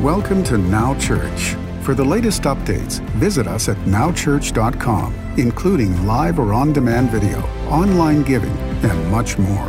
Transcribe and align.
Welcome 0.00 0.42
to 0.44 0.58
Now 0.58 0.98
Church. 0.98 1.54
For 1.82 1.94
the 1.94 2.02
latest 2.02 2.42
updates, 2.42 2.98
visit 3.10 3.46
us 3.46 3.68
at 3.68 3.76
nowchurch.com, 3.84 5.14
including 5.36 6.06
live 6.06 6.40
or 6.40 6.52
on 6.54 6.72
demand 6.72 7.10
video, 7.10 7.38
online 7.68 8.22
giving, 8.22 8.56
and 8.82 9.10
much 9.12 9.38
more. 9.38 9.68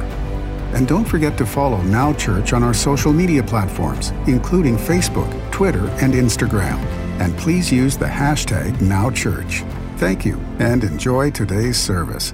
And 0.73 0.87
don't 0.87 1.05
forget 1.05 1.37
to 1.37 1.45
follow 1.45 1.79
Now 1.83 2.13
Church 2.13 2.51
on 2.51 2.63
our 2.63 2.73
social 2.73 3.13
media 3.13 3.43
platforms, 3.43 4.09
including 4.25 4.75
Facebook, 4.75 5.29
Twitter, 5.51 5.85
and 6.01 6.13
Instagram. 6.13 6.77
And 7.19 7.37
please 7.37 7.71
use 7.71 7.95
the 7.95 8.05
hashtag 8.05 8.71
NowChurch. 8.77 9.69
Thank 9.99 10.25
you 10.25 10.37
and 10.57 10.83
enjoy 10.83 11.29
today's 11.29 11.77
service. 11.77 12.33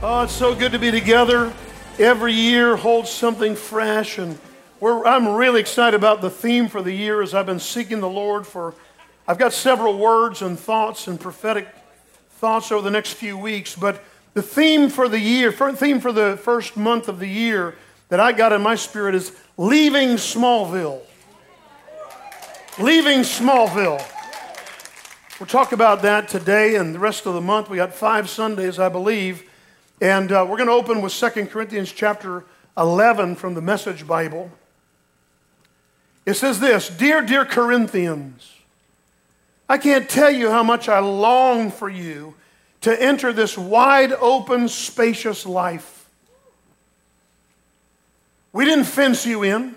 Oh, 0.00 0.22
it's 0.22 0.32
so 0.32 0.54
good 0.54 0.72
to 0.72 0.78
be 0.78 0.90
together. 0.90 1.52
Every 1.98 2.32
year 2.32 2.76
holds 2.76 3.10
something 3.10 3.56
fresh, 3.56 4.16
and 4.16 4.38
I'm 4.82 5.28
really 5.28 5.60
excited 5.60 5.94
about 5.94 6.22
the 6.22 6.30
theme 6.30 6.68
for 6.68 6.80
the 6.80 6.92
year 6.92 7.20
as 7.20 7.34
I've 7.34 7.44
been 7.44 7.60
seeking 7.60 8.00
the 8.00 8.08
Lord 8.08 8.46
for. 8.46 8.74
I've 9.28 9.36
got 9.36 9.52
several 9.52 9.98
words 9.98 10.40
and 10.40 10.58
thoughts 10.58 11.06
and 11.06 11.20
prophetic 11.20 11.68
thoughts 12.30 12.72
over 12.72 12.82
the 12.82 12.90
next 12.90 13.12
few 13.12 13.36
weeks, 13.36 13.76
but 13.76 14.02
the 14.32 14.40
theme 14.40 14.88
for 14.88 15.06
the 15.06 15.18
year, 15.18 15.52
theme 15.52 16.00
for 16.00 16.12
the 16.12 16.38
first 16.42 16.78
month 16.78 17.08
of 17.08 17.18
the 17.18 17.28
year 17.28 17.76
that 18.08 18.20
I 18.20 18.32
got 18.32 18.52
in 18.52 18.62
my 18.62 18.74
spirit 18.74 19.14
is 19.14 19.36
leaving 19.58 20.10
Smallville. 20.10 21.02
Leaving 22.78 23.18
Smallville. 23.18 24.02
We'll 25.38 25.46
talk 25.46 25.72
about 25.72 26.00
that 26.02 26.28
today 26.28 26.76
and 26.76 26.94
the 26.94 26.98
rest 26.98 27.26
of 27.26 27.34
the 27.34 27.40
month. 27.42 27.68
We 27.68 27.76
got 27.76 27.92
five 27.92 28.30
Sundays, 28.30 28.78
I 28.78 28.88
believe. 28.88 29.44
And 30.00 30.32
uh, 30.32 30.46
we're 30.48 30.56
going 30.56 30.68
to 30.68 30.72
open 30.72 31.02
with 31.02 31.12
2 31.12 31.46
Corinthians 31.46 31.92
chapter 31.92 32.46
11 32.78 33.36
from 33.36 33.52
the 33.52 33.60
Message 33.60 34.06
Bible. 34.06 34.50
It 36.26 36.34
says 36.34 36.60
this 36.60 36.88
Dear, 36.88 37.22
dear 37.22 37.44
Corinthians, 37.44 38.52
I 39.68 39.78
can't 39.78 40.08
tell 40.08 40.30
you 40.30 40.50
how 40.50 40.62
much 40.62 40.88
I 40.88 40.98
long 40.98 41.70
for 41.70 41.88
you 41.88 42.34
to 42.82 43.02
enter 43.02 43.32
this 43.32 43.56
wide 43.56 44.12
open, 44.12 44.68
spacious 44.68 45.44
life. 45.46 46.08
We 48.52 48.64
didn't 48.64 48.84
fence 48.84 49.26
you 49.26 49.42
in. 49.42 49.76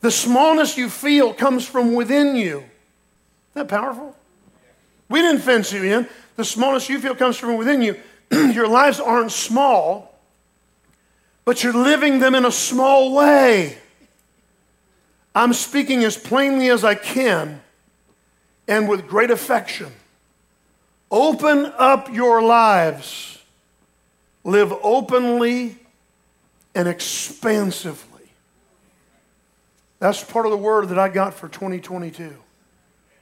The 0.00 0.10
smallness 0.10 0.76
you 0.76 0.88
feel 0.88 1.32
comes 1.32 1.64
from 1.66 1.94
within 1.94 2.34
you. 2.34 2.58
Isn't 2.58 2.68
that 3.54 3.68
powerful? 3.68 4.16
We 5.08 5.20
didn't 5.20 5.42
fence 5.42 5.72
you 5.72 5.84
in. 5.84 6.08
The 6.36 6.44
smallness 6.44 6.88
you 6.88 6.98
feel 6.98 7.14
comes 7.14 7.36
from 7.36 7.56
within 7.56 7.82
you. 7.82 7.96
your 8.32 8.66
lives 8.66 8.98
aren't 8.98 9.30
small, 9.30 10.18
but 11.44 11.62
you're 11.62 11.72
living 11.72 12.18
them 12.18 12.34
in 12.34 12.44
a 12.44 12.50
small 12.50 13.14
way. 13.14 13.78
I'm 15.34 15.52
speaking 15.52 16.04
as 16.04 16.16
plainly 16.16 16.68
as 16.68 16.84
I 16.84 16.94
can 16.94 17.62
and 18.68 18.88
with 18.88 19.06
great 19.06 19.30
affection. 19.30 19.92
Open 21.10 21.72
up 21.76 22.12
your 22.12 22.42
lives. 22.42 23.38
Live 24.44 24.72
openly 24.82 25.76
and 26.74 26.88
expansively. 26.88 28.08
That's 29.98 30.24
part 30.24 30.46
of 30.46 30.52
the 30.52 30.58
word 30.58 30.88
that 30.88 30.98
I 30.98 31.08
got 31.08 31.34
for 31.34 31.48
2022. 31.48 32.34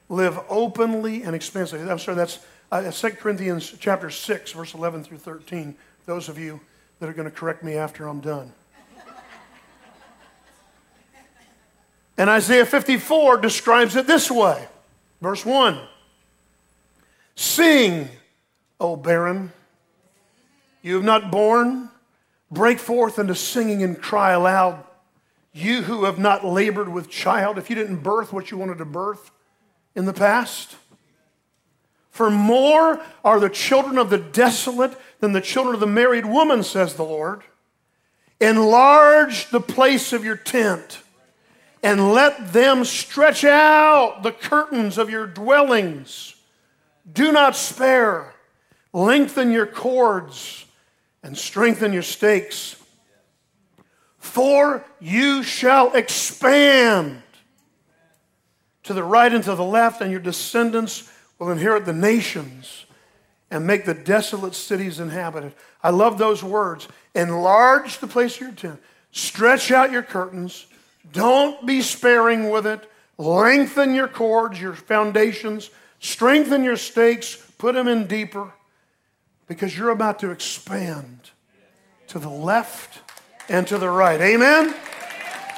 Live 0.08 0.38
openly 0.48 1.22
and 1.22 1.36
expansively. 1.36 1.88
I'm 1.90 1.98
sorry, 1.98 2.16
that's 2.16 2.38
uh, 2.72 2.90
2 2.90 3.10
Corinthians 3.10 3.74
chapter 3.78 4.10
6, 4.10 4.52
verse 4.52 4.74
11 4.74 5.04
through 5.04 5.18
13. 5.18 5.76
Those 6.06 6.28
of 6.28 6.38
you 6.38 6.60
that 6.98 7.08
are 7.08 7.12
going 7.12 7.28
to 7.28 7.36
correct 7.36 7.62
me 7.62 7.74
after 7.74 8.08
I'm 8.08 8.20
done. 8.20 8.52
And 12.20 12.28
Isaiah 12.28 12.66
54 12.66 13.38
describes 13.38 13.96
it 13.96 14.06
this 14.06 14.30
way. 14.30 14.68
Verse 15.22 15.42
1 15.42 15.80
Sing, 17.34 18.10
O 18.78 18.94
barren, 18.94 19.54
you 20.82 20.96
have 20.96 21.02
not 21.02 21.30
borne, 21.30 21.88
break 22.50 22.78
forth 22.78 23.18
into 23.18 23.34
singing 23.34 23.82
and 23.82 23.98
cry 23.98 24.32
aloud. 24.32 24.84
You 25.54 25.80
who 25.80 26.04
have 26.04 26.18
not 26.18 26.44
labored 26.44 26.90
with 26.90 27.08
child, 27.08 27.56
if 27.56 27.70
you 27.70 27.74
didn't 27.74 28.02
birth 28.02 28.34
what 28.34 28.50
you 28.50 28.58
wanted 28.58 28.76
to 28.76 28.84
birth 28.84 29.30
in 29.94 30.04
the 30.04 30.12
past, 30.12 30.76
for 32.10 32.28
more 32.28 33.00
are 33.24 33.40
the 33.40 33.48
children 33.48 33.96
of 33.96 34.10
the 34.10 34.18
desolate 34.18 34.94
than 35.20 35.32
the 35.32 35.40
children 35.40 35.72
of 35.72 35.80
the 35.80 35.86
married 35.86 36.26
woman, 36.26 36.64
says 36.64 36.96
the 36.96 37.02
Lord. 37.02 37.44
Enlarge 38.42 39.48
the 39.48 39.60
place 39.60 40.12
of 40.12 40.22
your 40.22 40.36
tent 40.36 41.00
and 41.82 42.12
let 42.12 42.52
them 42.52 42.84
stretch 42.84 43.44
out 43.44 44.22
the 44.22 44.32
curtains 44.32 44.98
of 44.98 45.10
your 45.10 45.26
dwellings. 45.26 46.34
Do 47.10 47.32
not 47.32 47.56
spare. 47.56 48.34
Lengthen 48.92 49.50
your 49.50 49.66
cords 49.66 50.66
and 51.22 51.36
strengthen 51.36 51.92
your 51.92 52.02
stakes. 52.02 52.76
For 54.18 54.84
you 55.00 55.42
shall 55.42 55.94
expand 55.94 57.22
to 58.82 58.94
the 58.94 59.04
right 59.04 59.32
and 59.32 59.44
to 59.44 59.54
the 59.54 59.64
left, 59.64 60.00
and 60.00 60.10
your 60.10 60.20
descendants 60.20 61.10
will 61.38 61.50
inherit 61.50 61.86
the 61.86 61.92
nations 61.92 62.86
and 63.50 63.66
make 63.66 63.84
the 63.84 63.94
desolate 63.94 64.54
cities 64.54 65.00
inhabited. 65.00 65.54
I 65.82 65.90
love 65.90 66.18
those 66.18 66.42
words. 66.42 66.88
Enlarge 67.14 67.98
the 67.98 68.06
place 68.06 68.36
of 68.36 68.40
your 68.42 68.52
tent, 68.52 68.80
stretch 69.10 69.70
out 69.70 69.90
your 69.90 70.02
curtains, 70.02 70.66
don't 71.12 71.66
be 71.66 71.82
sparing 71.82 72.50
with 72.50 72.66
it, 72.66 72.90
lengthen 73.18 73.94
your 73.94 74.08
cords, 74.08 74.60
your 74.60 74.74
foundations, 74.74 75.70
strengthen 75.98 76.64
your 76.64 76.76
stakes, 76.76 77.36
put 77.58 77.74
them 77.74 77.88
in 77.88 78.06
deeper, 78.06 78.52
because 79.46 79.76
you're 79.76 79.90
about 79.90 80.20
to 80.20 80.30
expand 80.30 81.30
to 82.08 82.18
the 82.18 82.28
left 82.28 83.00
and 83.48 83.66
to 83.66 83.78
the 83.78 83.88
right. 83.88 84.20
Amen? 84.20 84.74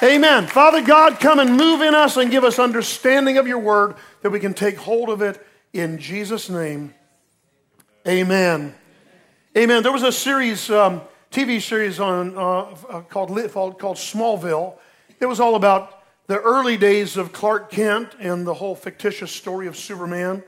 Amen. 0.03 0.47
Father 0.47 0.82
God, 0.82 1.20
come 1.20 1.38
and 1.38 1.56
move 1.56 1.80
in 1.80 1.94
us 1.94 2.16
and 2.16 2.30
give 2.30 2.42
us 2.42 2.59
understanding 2.59 3.38
of 3.38 3.47
your 3.47 3.59
word 3.59 3.94
that 4.22 4.30
we 4.30 4.41
can 4.41 4.54
take 4.54 4.76
hold 4.76 5.10
of 5.10 5.22
it 5.22 5.44
in 5.72 5.98
Jesus' 5.98 6.50
name, 6.50 6.92
amen. 8.06 8.74
Amen. 9.56 9.82
There 9.82 9.92
was 9.92 10.03
a 10.03 10.12
series, 10.12 10.70
um, 10.70 11.00
TV 11.30 11.62
series 11.62 11.98
on 11.98 12.36
uh, 12.36 12.41
uh 12.41 13.00
called, 13.03 13.30
called 13.53 13.78
called 13.78 13.97
Smallville. 13.97 14.74
It 15.22 15.28
was 15.28 15.38
all 15.38 15.55
about 15.55 16.03
the 16.27 16.41
early 16.41 16.77
days 16.77 17.16
of 17.16 17.33
Clark 17.33 17.71
Kent 17.71 18.16
and 18.19 18.44
the 18.44 18.55
whole 18.55 18.75
fictitious 18.75 19.31
story 19.31 19.69
of 19.69 19.77
Superman. 19.77 20.43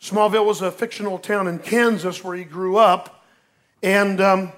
Smallville 0.00 0.44
was 0.44 0.62
a 0.62 0.72
fictional 0.72 1.16
town 1.16 1.46
in 1.46 1.60
Kansas 1.60 2.24
where 2.24 2.36
he 2.36 2.42
grew 2.42 2.76
up 2.76 3.24
and 3.84 4.20
um, 4.20 4.50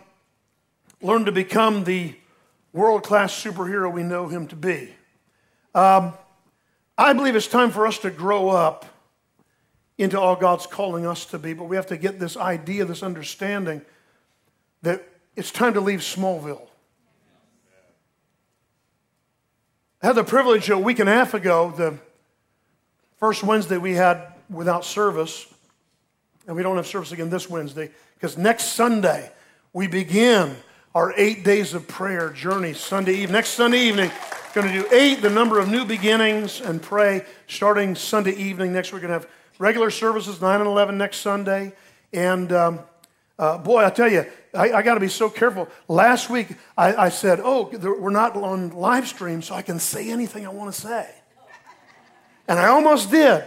learned 1.02 1.26
to 1.26 1.32
become 1.32 1.84
the 1.84 2.14
world 2.72 3.02
class 3.02 3.30
superhero 3.30 3.92
we 3.92 4.02
know 4.02 4.26
him 4.28 4.46
to 4.48 4.56
be. 4.56 4.94
Um, 5.74 6.14
I 6.96 7.12
believe 7.12 7.36
it's 7.36 7.46
time 7.46 7.70
for 7.70 7.86
us 7.86 7.98
to 7.98 8.10
grow 8.10 8.48
up 8.48 8.86
into 9.98 10.18
all 10.18 10.34
God's 10.34 10.66
calling 10.66 11.04
us 11.04 11.26
to 11.26 11.38
be. 11.38 11.52
But 11.52 11.64
we 11.64 11.76
have 11.76 11.88
to 11.88 11.98
get 11.98 12.18
this 12.18 12.38
idea, 12.38 12.86
this 12.86 13.02
understanding 13.02 13.82
that 14.80 15.06
it's 15.36 15.50
time 15.50 15.74
to 15.74 15.82
leave 15.82 16.00
Smallville. 16.00 16.68
I 20.00 20.06
had 20.06 20.14
the 20.14 20.22
privilege 20.22 20.70
a 20.70 20.78
week 20.78 21.00
and 21.00 21.08
a 21.08 21.12
half 21.12 21.34
ago, 21.34 21.74
the 21.76 21.98
first 23.16 23.42
Wednesday 23.42 23.78
we 23.78 23.94
had 23.94 24.32
without 24.48 24.84
service, 24.84 25.52
and 26.46 26.54
we 26.54 26.62
don't 26.62 26.76
have 26.76 26.86
service 26.86 27.10
again 27.10 27.30
this 27.30 27.50
Wednesday, 27.50 27.90
because 28.14 28.38
next 28.38 28.74
Sunday 28.74 29.32
we 29.72 29.88
begin 29.88 30.54
our 30.94 31.12
eight 31.16 31.42
days 31.42 31.74
of 31.74 31.88
prayer 31.88 32.30
journey 32.30 32.74
Sunday 32.74 33.14
evening. 33.14 33.32
Next 33.32 33.50
Sunday 33.50 33.80
evening, 33.80 34.12
going 34.54 34.68
to 34.68 34.72
do 34.72 34.86
eight, 34.94 35.20
the 35.20 35.30
number 35.30 35.58
of 35.58 35.68
new 35.68 35.84
beginnings, 35.84 36.60
and 36.60 36.80
pray 36.80 37.24
starting 37.48 37.96
Sunday 37.96 38.36
evening. 38.36 38.72
Next, 38.72 38.92
we're 38.92 39.00
going 39.00 39.08
to 39.08 39.14
have 39.14 39.28
regular 39.58 39.90
services, 39.90 40.40
9 40.40 40.60
and 40.60 40.68
11 40.68 40.96
next 40.96 41.18
Sunday. 41.18 41.72
And 42.12 42.52
um, 42.52 42.78
uh, 43.38 43.58
boy, 43.58 43.84
I 43.84 43.90
tell 43.90 44.10
you, 44.10 44.26
I, 44.54 44.72
I 44.72 44.82
got 44.82 44.94
to 44.94 45.00
be 45.00 45.08
so 45.08 45.30
careful. 45.30 45.68
Last 45.86 46.28
week, 46.28 46.48
I, 46.76 46.94
I 46.94 47.08
said, 47.08 47.40
oh, 47.42 47.70
we're 47.72 48.10
not 48.10 48.36
on 48.36 48.70
live 48.70 49.06
stream, 49.06 49.42
so 49.42 49.54
I 49.54 49.62
can 49.62 49.78
say 49.78 50.10
anything 50.10 50.46
I 50.46 50.50
want 50.50 50.74
to 50.74 50.80
say. 50.80 51.08
And 52.48 52.58
I 52.58 52.68
almost 52.68 53.10
did. 53.10 53.44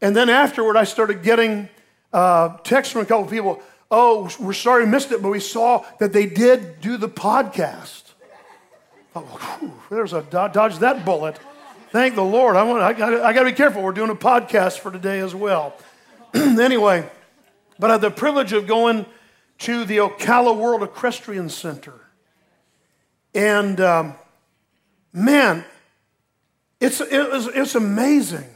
And 0.00 0.14
then 0.14 0.28
afterward, 0.28 0.76
I 0.76 0.84
started 0.84 1.22
getting 1.22 1.68
uh, 2.12 2.56
texts 2.58 2.92
from 2.92 3.02
a 3.02 3.06
couple 3.06 3.24
of 3.24 3.30
people. 3.30 3.60
Oh, 3.90 4.30
we're 4.38 4.52
sorry 4.52 4.84
we 4.84 4.90
missed 4.90 5.10
it, 5.10 5.20
but 5.20 5.30
we 5.30 5.40
saw 5.40 5.84
that 5.98 6.12
they 6.12 6.26
did 6.26 6.80
do 6.80 6.96
the 6.96 7.08
podcast. 7.08 8.04
Oh, 9.16 9.74
there's 9.90 10.12
a 10.12 10.22
dodge 10.22 10.78
that 10.78 11.04
bullet. 11.04 11.38
Thank 11.90 12.14
the 12.14 12.22
Lord. 12.22 12.54
I, 12.54 12.62
want, 12.62 12.82
I, 12.82 12.92
got, 12.92 13.14
I 13.14 13.32
got 13.32 13.40
to 13.40 13.50
be 13.50 13.56
careful. 13.56 13.82
We're 13.82 13.90
doing 13.90 14.10
a 14.10 14.14
podcast 14.14 14.78
for 14.78 14.92
today 14.92 15.18
as 15.18 15.34
well. 15.34 15.74
anyway, 16.34 17.10
but 17.80 17.90
I 17.90 17.94
had 17.94 18.02
the 18.02 18.10
privilege 18.10 18.52
of 18.52 18.66
going 18.66 19.06
to 19.58 19.84
the 19.84 19.98
Ocala 19.98 20.56
World 20.56 20.82
Equestrian 20.82 21.48
Center. 21.48 21.94
And 23.34 23.80
um, 23.80 24.14
man, 25.12 25.64
It's, 26.80 27.00
it 27.00 27.30
was, 27.30 27.46
it's 27.46 27.74
amazing. 27.74 28.48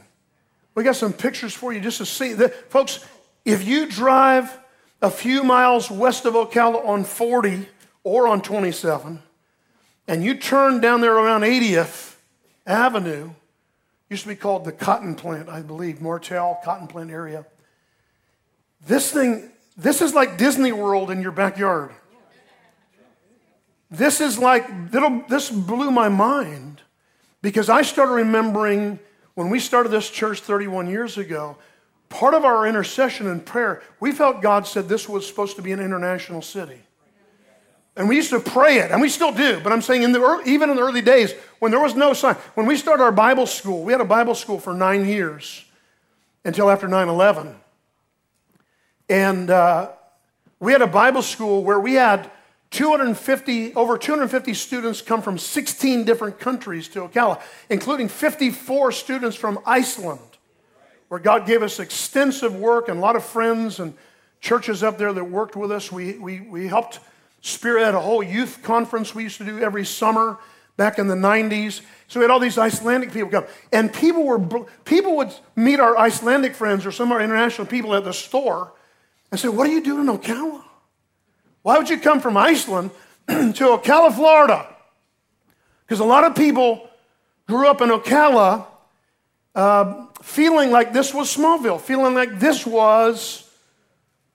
We 0.73 0.83
got 0.83 0.95
some 0.95 1.13
pictures 1.13 1.53
for 1.53 1.71
you 1.71 1.79
just 1.79 1.99
to 1.99 2.05
see. 2.05 2.33
That, 2.33 2.71
folks, 2.71 3.05
if 3.45 3.65
you 3.65 3.85
drive 3.87 4.57
a 5.01 5.11
few 5.11 5.43
miles 5.43 5.91
west 5.91 6.25
of 6.25 6.33
Ocala 6.33 6.85
on 6.85 7.03
40 7.03 7.67
or 8.03 8.27
on 8.27 8.41
27, 8.41 9.21
and 10.07 10.23
you 10.23 10.35
turn 10.35 10.81
down 10.81 11.01
there 11.01 11.15
around 11.15 11.41
80th 11.41 12.15
Avenue, 12.65 13.29
used 14.09 14.23
to 14.23 14.29
be 14.29 14.35
called 14.35 14.65
the 14.65 14.71
Cotton 14.71 15.15
Plant, 15.15 15.47
I 15.49 15.61
believe, 15.61 16.01
Martel, 16.01 16.59
Cotton 16.63 16.87
Plant 16.87 17.11
area. 17.11 17.45
This 18.85 19.11
thing, 19.11 19.51
this 19.75 20.01
is 20.01 20.13
like 20.13 20.37
Disney 20.37 20.71
World 20.71 21.11
in 21.11 21.21
your 21.21 21.31
backyard. 21.31 21.91
This 23.89 24.21
is 24.21 24.37
like, 24.37 24.91
this 24.91 25.49
blew 25.49 25.91
my 25.91 26.09
mind 26.09 26.81
because 27.41 27.69
I 27.69 27.81
started 27.83 28.13
remembering 28.13 28.99
when 29.35 29.49
we 29.49 29.59
started 29.59 29.89
this 29.89 30.09
church 30.09 30.39
31 30.41 30.89
years 30.89 31.17
ago, 31.17 31.57
part 32.09 32.33
of 32.33 32.45
our 32.45 32.65
intercession 32.65 33.27
and 33.27 33.45
prayer, 33.45 33.81
we 33.99 34.11
felt 34.11 34.41
God 34.41 34.65
said 34.65 34.87
this 34.87 35.07
was 35.07 35.27
supposed 35.27 35.55
to 35.57 35.61
be 35.61 35.71
an 35.71 35.79
international 35.79 36.41
city. 36.41 36.79
And 37.97 38.09
we 38.09 38.15
used 38.15 38.31
to 38.31 38.39
pray 38.39 38.79
it, 38.79 38.91
and 38.91 39.01
we 39.01 39.07
still 39.07 39.31
do. 39.31 39.61
But 39.61 39.71
I'm 39.71 39.81
saying, 39.81 40.03
in 40.03 40.11
the 40.11 40.21
early, 40.21 40.51
even 40.51 40.69
in 40.69 40.75
the 40.75 40.81
early 40.81 41.01
days, 41.01 41.33
when 41.59 41.71
there 41.71 41.79
was 41.79 41.95
no 41.95 42.13
sign, 42.13 42.35
when 42.55 42.65
we 42.65 42.75
started 42.75 43.03
our 43.03 43.11
Bible 43.11 43.47
school, 43.47 43.83
we 43.83 43.93
had 43.93 44.01
a 44.01 44.05
Bible 44.05 44.35
school 44.35 44.59
for 44.59 44.73
nine 44.73 45.05
years 45.05 45.63
until 46.43 46.69
after 46.69 46.89
9 46.89 47.07
11. 47.07 47.55
And 49.09 49.49
uh, 49.49 49.91
we 50.59 50.71
had 50.71 50.81
a 50.81 50.87
Bible 50.87 51.21
school 51.21 51.63
where 51.63 51.79
we 51.79 51.93
had 51.93 52.29
250, 52.71 53.73
over 53.75 53.97
250 53.97 54.53
students 54.53 55.01
come 55.01 55.21
from 55.21 55.37
16 55.37 56.03
different 56.03 56.39
countries 56.39 56.87
to 56.89 57.01
Ocala, 57.01 57.41
including 57.69 58.07
54 58.09 58.91
students 58.91 59.37
from 59.37 59.59
Iceland, 59.65 60.19
where 61.07 61.19
God 61.19 61.45
gave 61.45 61.61
us 61.61 61.79
extensive 61.79 62.55
work 62.55 62.89
and 62.89 62.97
a 62.97 63.01
lot 63.01 63.15
of 63.15 63.23
friends 63.23 63.79
and 63.79 63.93
churches 64.41 64.83
up 64.83 64.97
there 64.97 65.13
that 65.13 65.23
worked 65.23 65.55
with 65.55 65.71
us. 65.71 65.91
We, 65.91 66.17
we, 66.17 66.41
we 66.41 66.67
helped 66.67 66.99
spearhead 67.41 67.93
a 67.93 67.99
whole 67.99 68.23
youth 68.23 68.61
conference 68.63 69.13
we 69.13 69.23
used 69.23 69.37
to 69.37 69.45
do 69.45 69.59
every 69.59 69.85
summer 69.85 70.39
back 70.77 70.99
in 70.99 71.07
the 71.07 71.15
90s. 71.15 71.81
So 72.07 72.19
we 72.19 72.23
had 72.23 72.31
all 72.31 72.39
these 72.39 72.57
Icelandic 72.57 73.13
people 73.13 73.29
come. 73.29 73.45
And 73.71 73.93
people, 73.93 74.25
were, 74.25 74.39
people 74.83 75.15
would 75.17 75.33
meet 75.55 75.79
our 75.79 75.97
Icelandic 75.97 76.55
friends 76.55 76.85
or 76.85 76.91
some 76.91 77.11
of 77.11 77.13
our 77.13 77.21
international 77.21 77.67
people 77.67 77.95
at 77.95 78.03
the 78.03 78.13
store 78.13 78.73
and 79.31 79.39
said, 79.39 79.51
What 79.51 79.67
are 79.67 79.71
you 79.71 79.83
doing 79.83 80.07
in 80.07 80.17
Ocala? 80.17 80.63
Why 81.61 81.77
would 81.77 81.89
you 81.89 81.99
come 81.99 82.21
from 82.21 82.37
Iceland 82.37 82.91
to 83.27 83.33
Ocala, 83.33 84.13
Florida? 84.13 84.67
Because 85.85 85.99
a 85.99 86.05
lot 86.05 86.23
of 86.23 86.35
people 86.35 86.89
grew 87.47 87.67
up 87.67 87.81
in 87.81 87.89
Ocala 87.89 88.65
uh, 89.55 90.05
feeling 90.21 90.71
like 90.71 90.93
this 90.93 91.13
was 91.13 91.35
Smallville, 91.35 91.79
feeling 91.79 92.13
like 92.13 92.39
this 92.39 92.65
was 92.65 93.49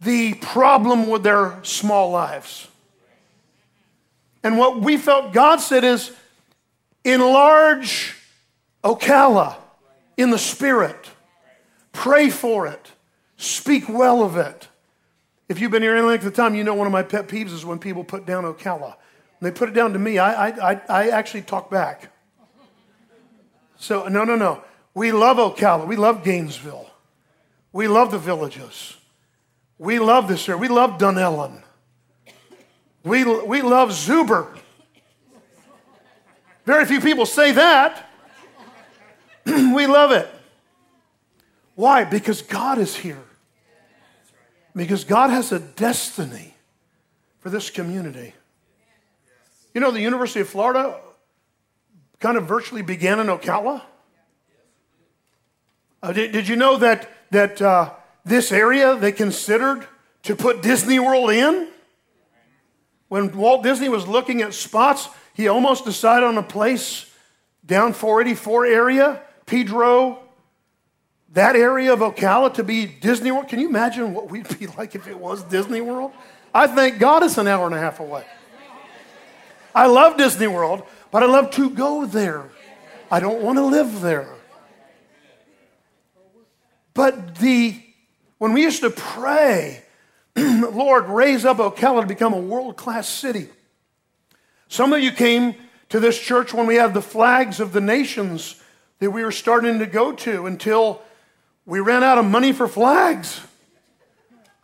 the 0.01 0.35
problem 0.35 1.09
with 1.09 1.23
their 1.23 1.59
small 1.63 2.11
lives. 2.11 2.69
And 4.43 4.57
what 4.57 4.81
we 4.81 4.97
felt 4.97 5.33
God 5.33 5.57
said 5.57 5.85
is 5.85 6.13
enlarge 7.05 8.17
Ocala 8.83 9.57
in 10.17 10.31
the 10.31 10.39
spirit, 10.39 11.11
pray 11.93 12.31
for 12.31 12.67
it, 12.67 12.93
speak 13.37 13.89
well 13.89 14.23
of 14.23 14.37
it. 14.37 14.69
If 15.50 15.61
you've 15.61 15.73
been 15.73 15.82
here 15.82 15.97
any 15.97 16.06
length 16.06 16.25
of 16.25 16.32
time, 16.32 16.55
you 16.55 16.62
know 16.62 16.75
one 16.75 16.87
of 16.87 16.93
my 16.93 17.02
pet 17.02 17.26
peeves 17.26 17.52
is 17.52 17.64
when 17.64 17.81
people 17.81 18.05
put 18.05 18.25
down 18.25 18.44
Ocala. 18.44 18.94
They 19.41 19.50
put 19.50 19.69
it 19.69 19.73
down 19.73 19.93
to 19.94 19.99
me, 19.99 20.17
I, 20.17 20.50
I, 20.50 20.81
I, 20.88 21.08
actually 21.08 21.43
talk 21.43 21.69
back. 21.69 22.12
So, 23.76 24.06
no, 24.06 24.23
no, 24.23 24.37
no. 24.37 24.62
We 24.94 25.11
love 25.11 25.38
Ocala. 25.38 25.88
We 25.88 25.97
love 25.97 26.23
Gainesville. 26.23 26.88
We 27.73 27.88
love 27.88 28.12
the 28.12 28.19
villages. 28.19 28.97
We 29.76 29.99
love 29.99 30.29
this 30.29 30.49
area. 30.49 30.61
We 30.61 30.69
love 30.69 30.99
Dunnellon. 30.99 31.62
We, 33.02 33.25
we 33.25 33.62
love 33.62 33.88
Zuber. 33.88 34.56
Very 36.64 36.85
few 36.85 37.00
people 37.00 37.26
say 37.26 37.50
that. 37.50 38.08
we 39.47 39.88
love 39.88 40.12
it. 40.12 40.29
Why? 41.75 42.05
Because 42.05 42.41
God 42.41 42.79
is 42.79 42.94
here. 42.94 43.25
Because 44.81 45.05
God 45.05 45.29
has 45.29 45.53
a 45.53 45.59
destiny 45.59 46.55
for 47.41 47.50
this 47.50 47.69
community. 47.69 48.32
You 49.75 49.81
know, 49.82 49.91
the 49.91 50.00
University 50.00 50.41
of 50.41 50.49
Florida 50.49 50.99
kind 52.19 52.38
of 52.38 52.47
virtually 52.47 52.81
began 52.81 53.21
in 53.21 53.27
Ocala. 53.27 53.82
Uh, 56.03 56.12
did, 56.15 56.32
did, 56.32 56.49
you 56.49 56.56
know 56.56 56.79
that, 56.79 57.11
that 57.31 57.61
uh, 57.61 57.93
this 58.25 58.53
area 58.53 58.97
they 58.97 59.12
considered 59.12 59.87
to 60.23 60.35
put 60.35 60.62
Disney 60.62 60.99
World 60.99 61.31
in? 61.31 61.69
When 63.09 63.37
Walt 63.37 63.62
Disney 63.62 63.91
was 63.91 64.09
looking 64.09 64.41
at 64.41 64.55
spots, 64.55 65.11
he 65.35 65.47
almost 65.47 65.85
decided 65.85 66.25
on 66.25 66.38
a 66.38 66.43
place 66.43 67.05
down 67.67 67.93
484 67.93 68.65
area, 68.65 69.21
Pedro, 69.44 70.21
that 71.32 71.55
area 71.55 71.93
of 71.93 72.00
Ocala 72.00 72.53
to 72.55 72.65
be 72.65 72.87
Disney 72.87 73.31
World. 73.31 73.49
Can 73.49 73.61
you 73.61 73.69
imagine 73.69 74.12
what 74.12 74.31
we'd 74.31 74.59
be 74.59 74.67
like 74.79 74.94
if 74.94 75.06
it 75.06 75.19
was 75.19 75.43
Disney 75.44 75.81
World? 75.81 76.12
I 76.53 76.67
thank 76.67 76.99
God 76.99 77.23
it's 77.23 77.38
an 77.38 77.47
hour 77.47 77.67
and 77.67 77.75
a 77.75 77.79
half 77.79 78.00
away. 78.00 78.25
I 79.75 79.87
love 79.87 80.17
Disney 80.17 80.49
World, 80.49 80.82
but 81.12 81.23
I 81.23 81.27
love 81.27 81.53
to 81.53 81.71
go 81.71 82.05
there. 82.05 82.50
I 83.11 83.21
don't 83.21 83.43
want 83.43 83.59
to 83.59 83.65
live 83.65 84.00
there. 84.00 84.29
But 86.93 87.37
the 87.37 87.81
when 88.38 88.53
we 88.55 88.62
used 88.62 88.81
to 88.81 88.91
pray, 88.91 89.85
Lord, 90.37 91.09
raise 91.09 91.44
up 91.44 91.59
Ocala 91.59 92.00
to 92.00 92.06
become 92.06 92.33
a 92.33 92.41
world 92.41 92.76
class 92.76 93.06
city. 93.06 93.49
Some 94.67 94.93
of 94.93 95.00
you 95.00 95.12
came 95.12 95.55
to 95.91 96.00
this 96.00 96.19
church 96.19 96.55
when 96.55 96.67
we 96.67 96.76
had 96.76 96.94
the 96.94 97.03
flags 97.03 97.61
of 97.61 97.73
the 97.73 97.81
nations 97.81 98.61
that 98.99 99.11
we 99.11 99.23
were 99.23 99.33
starting 99.33 99.79
to 99.81 99.87
go 99.87 100.12
to 100.12 100.47
until 100.47 101.03
we 101.71 101.79
ran 101.79 102.03
out 102.03 102.19
of 102.19 102.25
money 102.25 102.53
for 102.53 102.67
flags. 102.67 103.41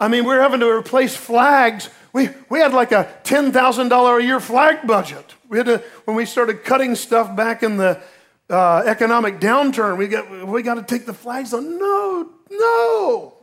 I 0.01 0.09
mean, 0.09 0.25
we 0.25 0.35
are 0.35 0.41
having 0.41 0.59
to 0.59 0.69
replace 0.69 1.17
flags. 1.17 1.89
We, 2.13 2.31
we 2.51 2.59
had 2.59 2.75
like 2.75 2.91
a 2.91 3.09
$10,000 3.23 4.19
a 4.19 4.25
year 4.25 4.41
flag 4.41 4.89
budget. 4.89 5.35
We 5.49 5.57
had 5.57 5.67
to, 5.67 5.85
when 6.05 6.17
we 6.17 6.27
started 6.27 6.65
cutting 6.65 6.97
stuff 6.97 7.37
back 7.37 7.63
in 7.63 7.77
the 7.77 8.03
uh, 8.51 8.83
economic 8.85 9.39
downturn, 9.39 9.99
we 9.99 10.09
got, 10.09 10.49
we 10.49 10.63
got 10.63 10.75
to 10.75 10.83
take 10.83 11.07
the 11.07 11.15
flags 11.15 11.55
on. 11.55 11.79
No, 11.79 12.29
no. 12.51 13.35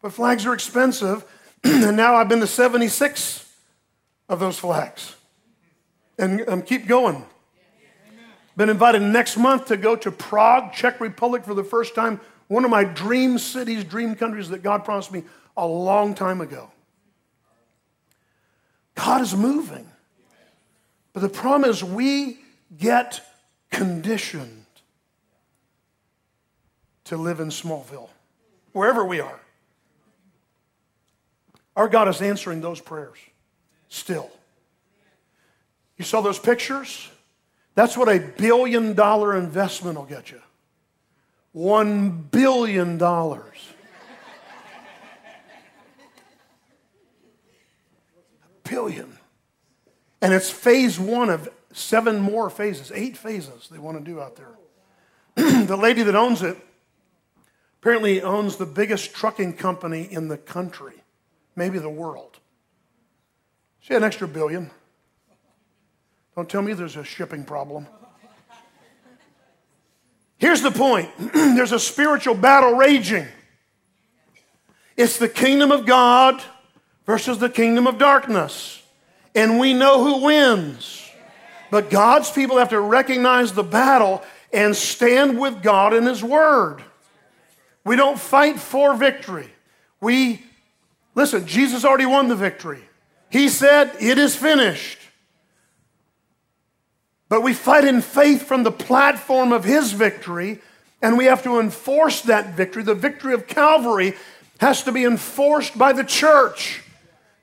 But 0.00 0.12
flags 0.12 0.46
are 0.46 0.54
expensive. 0.54 1.24
and 1.64 1.96
now 1.96 2.14
I've 2.14 2.28
been 2.28 2.38
to 2.38 2.46
76 2.46 3.52
of 4.28 4.38
those 4.38 4.60
flags. 4.60 5.16
And 6.20 6.48
um, 6.48 6.62
keep 6.62 6.86
going. 6.86 7.24
Been 8.56 8.70
invited 8.70 9.02
next 9.02 9.36
month 9.36 9.66
to 9.66 9.76
go 9.76 9.96
to 9.96 10.12
Prague, 10.12 10.72
Czech 10.72 11.00
Republic 11.00 11.44
for 11.44 11.54
the 11.54 11.64
first 11.64 11.96
time 11.96 12.20
one 12.50 12.64
of 12.64 12.70
my 12.70 12.82
dream 12.82 13.38
cities, 13.38 13.84
dream 13.84 14.16
countries 14.16 14.48
that 14.48 14.60
God 14.60 14.84
promised 14.84 15.12
me 15.12 15.22
a 15.56 15.64
long 15.64 16.14
time 16.14 16.40
ago. 16.40 16.68
God 18.96 19.22
is 19.22 19.36
moving. 19.36 19.86
But 21.12 21.20
the 21.20 21.28
problem 21.28 21.70
is, 21.70 21.84
we 21.84 22.40
get 22.76 23.20
conditioned 23.70 24.66
to 27.04 27.16
live 27.16 27.38
in 27.38 27.50
Smallville, 27.50 28.08
wherever 28.72 29.04
we 29.04 29.20
are. 29.20 29.40
Our 31.76 31.88
God 31.88 32.08
is 32.08 32.20
answering 32.20 32.62
those 32.62 32.80
prayers 32.80 33.18
still. 33.88 34.28
You 35.96 36.04
saw 36.04 36.20
those 36.20 36.40
pictures? 36.40 37.08
That's 37.76 37.96
what 37.96 38.08
a 38.08 38.18
billion 38.18 38.94
dollar 38.94 39.36
investment 39.36 39.96
will 39.96 40.04
get 40.04 40.32
you. 40.32 40.42
$1 41.54 42.30
billion. 42.30 43.02
a 43.02 43.42
billion. 48.64 49.18
And 50.22 50.34
it's 50.34 50.50
phase 50.50 50.98
one 51.00 51.30
of 51.30 51.48
seven 51.72 52.20
more 52.20 52.50
phases, 52.50 52.92
eight 52.94 53.16
phases 53.16 53.68
they 53.70 53.78
want 53.78 53.98
to 53.98 54.04
do 54.04 54.20
out 54.20 54.36
there. 54.36 54.54
the 55.66 55.76
lady 55.76 56.02
that 56.02 56.14
owns 56.14 56.42
it 56.42 56.56
apparently 57.80 58.20
owns 58.20 58.56
the 58.56 58.66
biggest 58.66 59.14
trucking 59.14 59.54
company 59.54 60.02
in 60.10 60.28
the 60.28 60.36
country, 60.36 60.92
maybe 61.56 61.78
the 61.78 61.88
world. 61.88 62.38
She 63.80 63.94
had 63.94 64.02
an 64.02 64.06
extra 64.06 64.28
billion. 64.28 64.70
Don't 66.36 66.48
tell 66.48 66.62
me 66.62 66.74
there's 66.74 66.96
a 66.96 67.04
shipping 67.04 67.44
problem. 67.44 67.86
Here's 70.40 70.62
the 70.62 70.70
point 70.70 71.10
there's 71.18 71.72
a 71.72 71.78
spiritual 71.78 72.34
battle 72.34 72.74
raging. 72.74 73.28
It's 74.96 75.18
the 75.18 75.28
kingdom 75.28 75.70
of 75.70 75.86
God 75.86 76.42
versus 77.06 77.38
the 77.38 77.48
kingdom 77.48 77.86
of 77.86 77.98
darkness. 77.98 78.82
And 79.34 79.60
we 79.60 79.72
know 79.72 80.02
who 80.02 80.24
wins. 80.24 81.08
But 81.70 81.88
God's 81.88 82.30
people 82.30 82.58
have 82.58 82.70
to 82.70 82.80
recognize 82.80 83.52
the 83.52 83.62
battle 83.62 84.22
and 84.52 84.74
stand 84.74 85.38
with 85.38 85.62
God 85.62 85.94
in 85.94 86.04
His 86.04 86.24
Word. 86.24 86.82
We 87.84 87.96
don't 87.96 88.18
fight 88.18 88.58
for 88.58 88.94
victory. 88.94 89.48
We, 90.00 90.44
listen, 91.14 91.46
Jesus 91.46 91.84
already 91.84 92.06
won 92.06 92.28
the 92.28 92.36
victory. 92.36 92.82
He 93.30 93.48
said, 93.48 93.92
It 94.00 94.18
is 94.18 94.34
finished. 94.34 94.98
But 97.30 97.42
we 97.42 97.54
fight 97.54 97.84
in 97.86 98.02
faith 98.02 98.42
from 98.42 98.64
the 98.64 98.72
platform 98.72 99.52
of 99.52 99.64
His 99.64 99.92
victory, 99.92 100.60
and 101.00 101.16
we 101.16 101.24
have 101.24 101.42
to 101.44 101.58
enforce 101.58 102.20
that 102.22 102.54
victory. 102.54 102.82
The 102.82 102.94
victory 102.94 103.32
of 103.32 103.46
Calvary 103.46 104.16
has 104.58 104.82
to 104.82 104.92
be 104.92 105.04
enforced 105.06 105.78
by 105.78 105.94
the 105.94 106.04
church. 106.04 106.82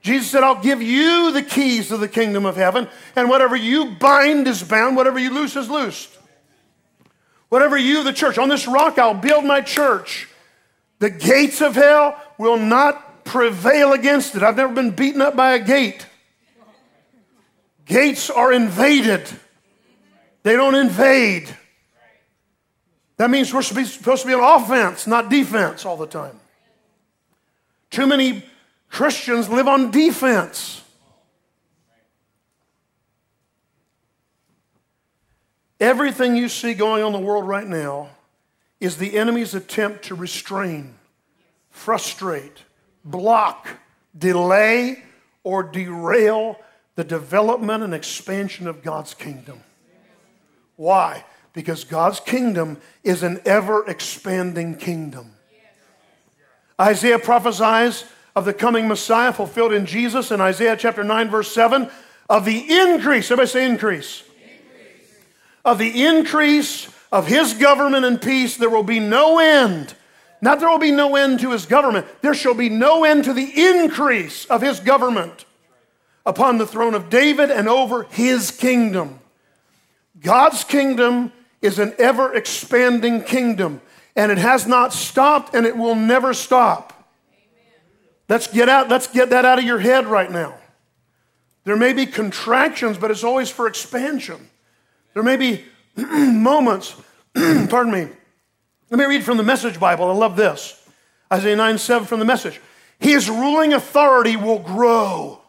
Jesus 0.01 0.29
said, 0.29 0.44
I'll 0.44 0.62
give 0.62 0.82
you 0.82 1.32
the 1.32 1.41
keys 1.41 1.91
of 1.91 2.00
the 2.00 2.08
kingdom 2.08 2.46
of 2.46 2.56
heaven, 2.56 2.88
and 3.15 3.29
whatever 3.29 3.56
you 3.56 3.91
bind 3.91 4.48
is 4.48 4.62
bound, 4.62 4.96
whatever 4.96 5.17
you 5.17 5.34
loose 5.34 5.56
is 5.56 5.70
loosed. 5.70 6.10
Whatever 7.50 7.77
you, 7.77 8.03
the 8.03 8.13
church, 8.13 8.38
on 8.38 8.50
this 8.50 8.67
rock 8.67 9.00
I'll 9.00 9.13
build 9.13 9.46
my 9.46 9.62
church. 9.62 10.27
The 11.00 11.10
gates 11.10 11.62
of 11.62 11.75
hell 11.75 12.22
will 12.38 12.58
not 12.58 13.24
prevail 13.24 13.94
against 13.94 14.36
it. 14.36 14.44
I've 14.44 14.58
never 14.58 14.74
been 14.74 14.91
beaten 14.91 15.22
up 15.22 15.36
by 15.36 15.53
a 15.53 15.60
gate. 15.60 16.06
Gates 17.86 18.29
are 18.29 18.51
invaded, 18.51 19.29
they 20.47 20.55
don't 20.55 20.75
invade. 20.75 21.53
That 23.17 23.29
means 23.29 23.53
we're 23.53 23.61
supposed 23.63 24.21
to 24.21 24.27
be 24.27 24.33
on 24.33 24.61
offense, 24.61 25.05
not 25.05 25.29
defense 25.29 25.85
all 25.85 25.97
the 25.97 26.07
time. 26.07 26.39
Too 27.89 28.07
many 28.07 28.45
Christians 28.89 29.49
live 29.49 29.67
on 29.67 29.91
defense. 29.91 30.83
Everything 35.81 36.37
you 36.37 36.47
see 36.47 36.73
going 36.73 37.03
on 37.03 37.13
in 37.13 37.21
the 37.21 37.27
world 37.27 37.45
right 37.45 37.67
now 37.67 38.09
is 38.79 38.97
the 38.97 39.17
enemy's 39.17 39.53
attempt 39.53 40.05
to 40.05 40.15
restrain, 40.15 40.95
frustrate, 41.71 42.63
block, 43.03 43.67
delay, 44.17 45.03
or 45.43 45.61
derail 45.61 46.57
the 46.95 47.03
development 47.03 47.83
and 47.83 47.93
expansion 47.93 48.67
of 48.67 48.81
God's 48.81 49.13
kingdom. 49.13 49.61
Why? 50.77 51.25
Because 51.51 51.84
God's 51.84 52.22
kingdom 52.22 52.77
is 53.03 53.24
an 53.24 53.41
ever 53.46 53.86
expanding 53.88 54.77
kingdom. 54.77 55.34
Isaiah 56.79 57.19
prophesies 57.19 58.05
of 58.36 58.46
the 58.46 58.53
coming 58.53 58.88
Messiah 58.88 59.34
fulfilled 59.34 59.74
in 59.74 59.88
Jesus 59.88 60.31
in 60.31 60.39
Isaiah 60.39 60.77
chapter 60.77 61.03
9, 61.03 61.29
verse 61.29 61.51
7, 61.51 61.89
of 62.29 62.46
the 62.46 62.57
increase. 62.57 63.31
Everybody 63.31 63.50
say 63.50 63.65
increase. 63.69 64.24
increase. 64.39 65.15
Of 65.65 65.79
the 65.79 66.05
increase 66.05 66.88
of 67.12 67.27
his 67.27 67.55
government 67.55 68.05
and 68.05 68.22
peace, 68.22 68.55
there 68.57 68.69
will 68.69 68.84
be 68.84 69.00
no 69.00 69.39
end. 69.39 69.96
Not 70.39 70.60
there 70.60 70.69
will 70.69 70.77
be 70.77 70.91
no 70.91 71.15
end 71.15 71.39
to 71.39 71.51
his 71.51 71.65
government, 71.65 72.05
there 72.22 72.36
shall 72.36 72.53
be 72.53 72.69
no 72.69 73.03
end 73.03 73.24
to 73.24 73.34
the 73.34 73.51
increase 73.55 74.46
of 74.46 74.62
his 74.62 74.79
government 74.79 75.46
upon 76.27 76.60
the 76.60 76.67
throne 76.67 76.93
of 76.93 77.10
David 77.10 77.50
and 77.50 77.67
over 77.67 78.03
his 78.03 78.51
kingdom. 78.51 79.19
God's 80.21 80.63
kingdom 80.63 81.31
is 81.62 81.79
an 81.79 81.93
ever 81.97 82.33
expanding 82.33 83.24
kingdom, 83.24 83.81
and 84.15 84.31
it 84.31 84.38
has 84.38 84.67
not 84.67 84.93
stopped 84.93 85.53
and 85.55 85.65
it 85.65 85.77
will 85.77 85.95
never 85.95 86.33
stop. 86.33 86.93
Let's 88.29 88.47
get 88.47 88.67
out, 88.67 88.89
let's 88.89 89.07
get 89.07 89.29
that 89.29 89.45
out 89.45 89.59
of 89.59 89.65
your 89.65 89.79
head 89.79 90.05
right 90.05 90.29
now. 90.29 90.55
There 91.63 91.77
may 91.77 91.93
be 91.93 92.05
contractions, 92.05 92.97
but 92.97 93.12
it's 93.12 93.24
always 93.24 93.50
for 93.50 93.67
expansion. 93.67 94.50
There 95.13 95.24
may 95.24 95.38
be 95.38 95.63
moments, 95.95 96.95
pardon 97.36 97.91
me. 97.91 98.07
Let 98.89 99.00
me 99.00 99.05
read 99.05 99.24
from 99.24 99.38
the 99.38 99.43
Message 99.43 99.79
Bible. 99.79 100.09
I 100.09 100.13
love 100.13 100.36
this. 100.36 100.88
Isaiah 101.31 101.55
9 101.55 101.77
7 101.77 102.07
from 102.07 102.19
the 102.19 102.25
Message. 102.25 102.62
His 103.00 103.29
ruling 103.29 103.74
authority 103.74 104.36
will 104.36 104.59
grow, 104.59 105.41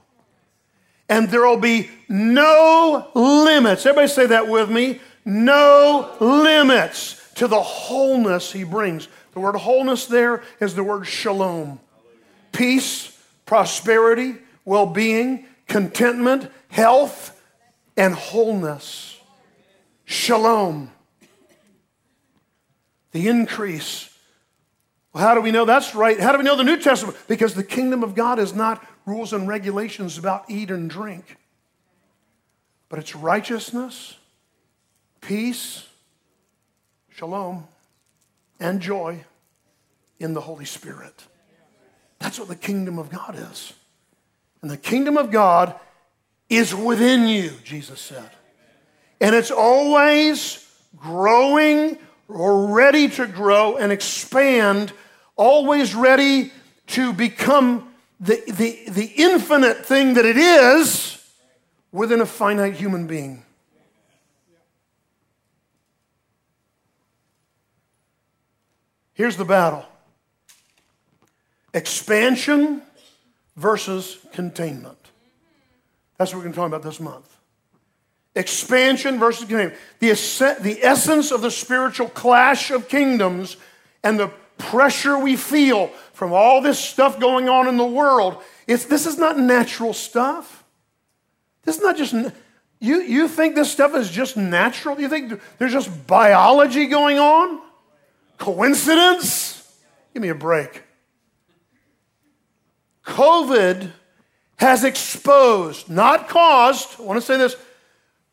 and 1.08 1.28
there 1.28 1.46
will 1.46 1.58
be 1.58 1.90
no 2.08 3.10
limits. 3.14 3.86
Everybody 3.86 4.08
say 4.08 4.26
that 4.26 4.48
with 4.48 4.70
me. 4.70 5.00
No 5.24 6.16
limits 6.20 7.32
to 7.34 7.46
the 7.46 7.60
wholeness 7.60 8.52
he 8.52 8.64
brings. 8.64 9.08
The 9.32 9.40
word 9.40 9.56
wholeness 9.56 10.06
there 10.06 10.42
is 10.60 10.74
the 10.74 10.84
word 10.84 11.06
shalom 11.06 11.80
peace, 12.50 13.16
prosperity, 13.46 14.34
well 14.64 14.86
being, 14.86 15.46
contentment, 15.68 16.50
health, 16.68 17.40
and 17.96 18.14
wholeness. 18.14 19.20
Shalom. 20.04 20.90
The 23.12 23.28
increase. 23.28 24.12
Well, 25.12 25.22
how 25.22 25.34
do 25.34 25.40
we 25.40 25.50
know 25.50 25.64
that's 25.64 25.94
right? 25.94 26.18
How 26.18 26.32
do 26.32 26.38
we 26.38 26.44
know 26.44 26.56
the 26.56 26.64
New 26.64 26.80
Testament? 26.80 27.16
Because 27.28 27.54
the 27.54 27.62
kingdom 27.62 28.02
of 28.02 28.14
God 28.14 28.38
is 28.38 28.54
not 28.54 28.84
rules 29.08 29.32
and 29.32 29.48
regulations 29.48 30.18
about 30.18 30.50
eat 30.50 30.70
and 30.70 30.90
drink, 30.90 31.36
but 32.88 32.98
it's 32.98 33.14
righteousness, 33.14 34.16
peace, 35.20 35.86
shalom, 37.16 37.66
and 38.60 38.80
joy 38.80 39.24
in 40.20 40.34
the 40.34 40.40
Holy 40.40 40.64
Spirit. 40.64 41.24
That's 42.18 42.38
what 42.38 42.48
the 42.48 42.56
kingdom 42.56 42.98
of 42.98 43.10
God 43.10 43.36
is. 43.36 43.72
And 44.62 44.70
the 44.70 44.76
kingdom 44.76 45.16
of 45.16 45.30
God 45.30 45.74
is 46.48 46.74
within 46.74 47.28
you, 47.28 47.52
Jesus 47.62 48.00
said. 48.00 48.30
And 49.20 49.34
it's 49.34 49.50
always 49.50 50.66
growing 50.96 51.98
or 52.28 52.68
ready 52.74 53.08
to 53.08 53.26
grow 53.26 53.76
and 53.76 53.92
expand, 53.92 54.92
always 55.36 55.94
ready 55.94 56.52
to 56.88 57.12
become 57.12 57.87
the, 58.20 58.42
the, 58.48 58.90
the 58.90 59.12
infinite 59.16 59.84
thing 59.86 60.14
that 60.14 60.24
it 60.24 60.36
is 60.36 61.24
within 61.92 62.20
a 62.20 62.26
finite 62.26 62.74
human 62.74 63.06
being. 63.06 63.44
Here's 69.14 69.36
the 69.36 69.44
battle 69.44 69.84
expansion 71.74 72.82
versus 73.56 74.18
containment. 74.32 74.98
That's 76.16 76.32
what 76.32 76.38
we're 76.38 76.44
going 76.44 76.52
to 76.52 76.56
talk 76.56 76.66
about 76.68 76.82
this 76.82 77.00
month. 77.00 77.36
Expansion 78.34 79.18
versus 79.18 79.44
containment. 79.46 79.78
The, 79.98 80.12
the 80.60 80.78
essence 80.82 81.30
of 81.30 81.42
the 81.42 81.50
spiritual 81.50 82.08
clash 82.08 82.70
of 82.70 82.88
kingdoms 82.88 83.56
and 84.02 84.18
the 84.18 84.28
pressure 84.56 85.18
we 85.18 85.36
feel 85.36 85.90
from 86.18 86.32
all 86.32 86.60
this 86.60 86.80
stuff 86.80 87.20
going 87.20 87.48
on 87.48 87.68
in 87.68 87.76
the 87.76 87.86
world. 87.86 88.42
It's, 88.66 88.86
this 88.86 89.06
is 89.06 89.18
not 89.18 89.38
natural 89.38 89.92
stuff. 89.92 90.64
This 91.62 91.76
is 91.76 91.82
not 91.82 91.96
just, 91.96 92.12
you, 92.80 93.02
you 93.02 93.28
think 93.28 93.54
this 93.54 93.70
stuff 93.70 93.94
is 93.94 94.10
just 94.10 94.36
natural? 94.36 95.00
You 95.00 95.08
think 95.08 95.40
there's 95.58 95.70
just 95.70 96.08
biology 96.08 96.86
going 96.86 97.20
on? 97.20 97.60
Coincidence? 98.36 99.78
Give 100.12 100.20
me 100.20 100.30
a 100.30 100.34
break. 100.34 100.82
COVID 103.04 103.88
has 104.56 104.82
exposed, 104.82 105.88
not 105.88 106.28
caused, 106.28 106.98
I 106.98 107.04
want 107.04 107.20
to 107.20 107.24
say 107.24 107.36
this 107.36 107.54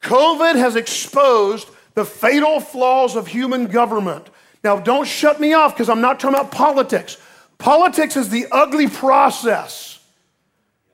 COVID 0.02 0.56
has 0.56 0.76
exposed 0.76 1.68
the 1.94 2.04
fatal 2.04 2.60
flaws 2.60 3.16
of 3.16 3.28
human 3.28 3.68
government. 3.68 4.28
Now, 4.64 4.80
don't 4.80 5.06
shut 5.06 5.40
me 5.40 5.54
off 5.54 5.76
because 5.76 5.88
I'm 5.88 6.02
not 6.02 6.20
talking 6.20 6.40
about 6.40 6.52
politics. 6.52 7.18
Politics 7.66 8.16
is 8.16 8.30
the 8.30 8.46
ugly 8.52 8.88
process 8.88 9.98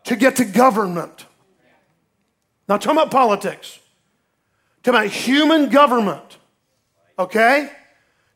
to 0.05 0.15
get 0.15 0.37
to 0.37 0.45
government. 0.45 1.25
Not 2.65 2.81
talking 2.81 2.97
about 2.97 3.11
politics, 3.11 3.77
talking 4.81 5.01
about 5.01 5.11
human 5.11 5.67
government. 5.67 6.37
Okay? 7.19 7.69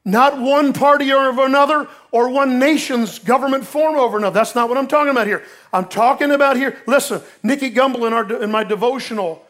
Not 0.04 0.38
one 0.38 0.74
party 0.74 1.14
or 1.14 1.30
over 1.30 1.46
another 1.46 1.88
or 2.12 2.28
one 2.28 2.60
nation's 2.60 3.20
government 3.20 3.66
form 3.66 3.96
over 3.96 4.18
another. 4.18 4.34
That's 4.34 4.54
not 4.54 4.68
what 4.68 4.78
I'm 4.78 4.90
talking 4.90 5.12
about 5.12 5.28
here. 5.28 5.42
I'm 5.72 5.86
talking 5.86 6.32
about 6.32 6.58
here. 6.58 6.78
Listen, 6.88 7.22
Nicky 7.42 7.72
Gumbel 7.72 8.06
in, 8.06 8.12
our, 8.12 8.44
in 8.44 8.52
my 8.52 8.66
devotional 8.66 9.46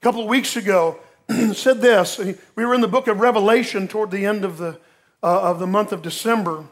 a 0.00 0.02
couple 0.02 0.22
of 0.22 0.28
weeks 0.28 0.56
ago 0.56 0.98
said 1.52 1.82
this. 1.82 2.16
We 2.16 2.64
were 2.64 2.72
in 2.72 2.80
the 2.80 2.88
book 2.88 3.06
of 3.06 3.20
Revelation 3.20 3.86
toward 3.86 4.10
the 4.10 4.24
end 4.24 4.46
of 4.46 4.56
the, 4.56 4.80
uh, 5.22 5.42
of 5.42 5.58
the 5.58 5.66
month 5.66 5.92
of 5.92 6.00
December. 6.00 6.64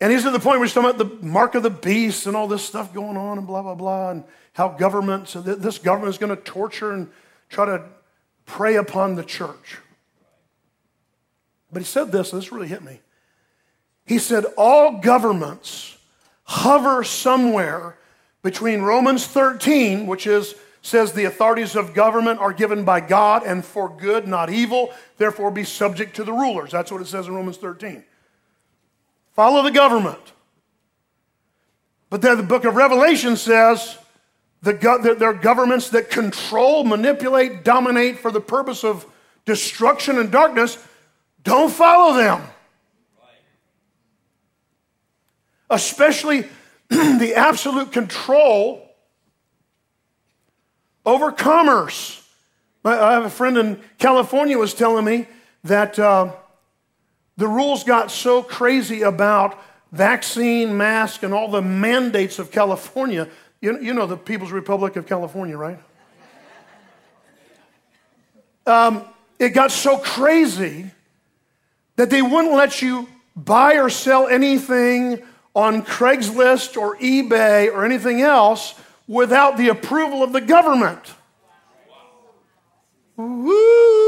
And 0.00 0.10
he's 0.10 0.24
at 0.24 0.32
the 0.32 0.40
point 0.40 0.58
where 0.58 0.66
he's 0.66 0.72
talking 0.72 0.90
about 0.90 1.20
the 1.20 1.26
mark 1.26 1.54
of 1.54 1.62
the 1.62 1.70
beast 1.70 2.26
and 2.26 2.34
all 2.34 2.48
this 2.48 2.64
stuff 2.64 2.94
going 2.94 3.16
on 3.16 3.38
and 3.38 3.46
blah, 3.46 3.62
blah, 3.62 3.74
blah, 3.74 4.10
and 4.10 4.24
how 4.54 4.68
government, 4.68 5.28
so 5.28 5.42
this 5.42 5.78
government 5.78 6.10
is 6.10 6.18
going 6.18 6.34
to 6.34 6.42
torture 6.42 6.92
and 6.92 7.10
try 7.50 7.66
to 7.66 7.84
prey 8.46 8.76
upon 8.76 9.14
the 9.14 9.24
church. 9.24 9.78
But 11.72 11.82
he 11.82 11.86
said 11.86 12.10
this, 12.10 12.32
and 12.32 12.40
this 12.40 12.50
really 12.50 12.68
hit 12.68 12.82
me. 12.82 13.00
He 14.06 14.18
said, 14.18 14.44
All 14.56 14.98
governments 14.98 15.96
hover 16.44 17.04
somewhere 17.04 17.96
between 18.42 18.80
Romans 18.80 19.26
13, 19.26 20.06
which 20.06 20.26
is 20.26 20.54
says 20.82 21.12
the 21.12 21.24
authorities 21.24 21.76
of 21.76 21.92
government 21.92 22.40
are 22.40 22.52
given 22.52 22.84
by 22.84 23.00
God 23.00 23.42
and 23.44 23.64
for 23.64 23.88
good, 23.88 24.26
not 24.26 24.50
evil. 24.50 24.92
Therefore, 25.18 25.50
be 25.50 25.64
subject 25.64 26.16
to 26.16 26.24
the 26.24 26.32
rulers. 26.32 26.70
That's 26.70 26.90
what 26.90 27.02
it 27.02 27.06
says 27.06 27.28
in 27.28 27.34
Romans 27.34 27.58
13. 27.58 28.02
Follow 29.32 29.62
the 29.62 29.70
government. 29.70 30.18
But 32.10 32.22
then 32.22 32.36
the 32.36 32.42
book 32.42 32.64
of 32.64 32.74
Revelation 32.74 33.36
says 33.36 33.96
the 34.62 34.74
go- 34.74 34.98
there 35.00 35.30
are 35.30 35.34
governments 35.34 35.90
that 35.90 36.10
control, 36.10 36.84
manipulate, 36.84 37.64
dominate 37.64 38.18
for 38.18 38.30
the 38.30 38.40
purpose 38.40 38.84
of 38.84 39.06
destruction 39.44 40.18
and 40.18 40.30
darkness. 40.30 40.76
Don't 41.44 41.72
follow 41.72 42.16
them. 42.16 42.42
Especially 45.70 46.46
the 46.88 47.32
absolute 47.36 47.92
control 47.92 48.86
over 51.06 51.32
commerce. 51.32 52.16
I 52.84 53.12
have 53.12 53.24
a 53.24 53.30
friend 53.30 53.56
in 53.56 53.80
California 53.98 54.58
was 54.58 54.74
telling 54.74 55.04
me 55.04 55.26
that 55.64 55.98
uh, 55.98 56.32
the 57.40 57.48
rules 57.48 57.84
got 57.84 58.10
so 58.10 58.42
crazy 58.42 59.00
about 59.00 59.58
vaccine, 59.92 60.76
mask, 60.76 61.22
and 61.22 61.32
all 61.32 61.50
the 61.50 61.62
mandates 61.62 62.38
of 62.38 62.50
California. 62.50 63.28
You, 63.62 63.80
you 63.80 63.94
know 63.94 64.06
the 64.06 64.18
People's 64.18 64.52
Republic 64.52 64.96
of 64.96 65.06
California, 65.06 65.56
right? 65.56 65.78
Um, 68.66 69.06
it 69.38 69.50
got 69.54 69.70
so 69.70 69.96
crazy 69.96 70.90
that 71.96 72.10
they 72.10 72.20
wouldn't 72.20 72.52
let 72.52 72.82
you 72.82 73.08
buy 73.34 73.76
or 73.76 73.88
sell 73.88 74.28
anything 74.28 75.22
on 75.54 75.82
Craigslist 75.82 76.76
or 76.76 76.98
eBay 76.98 77.72
or 77.72 77.86
anything 77.86 78.20
else 78.20 78.74
without 79.08 79.56
the 79.56 79.68
approval 79.68 80.22
of 80.22 80.34
the 80.34 80.42
government. 80.42 81.14
Woo. 83.16 83.99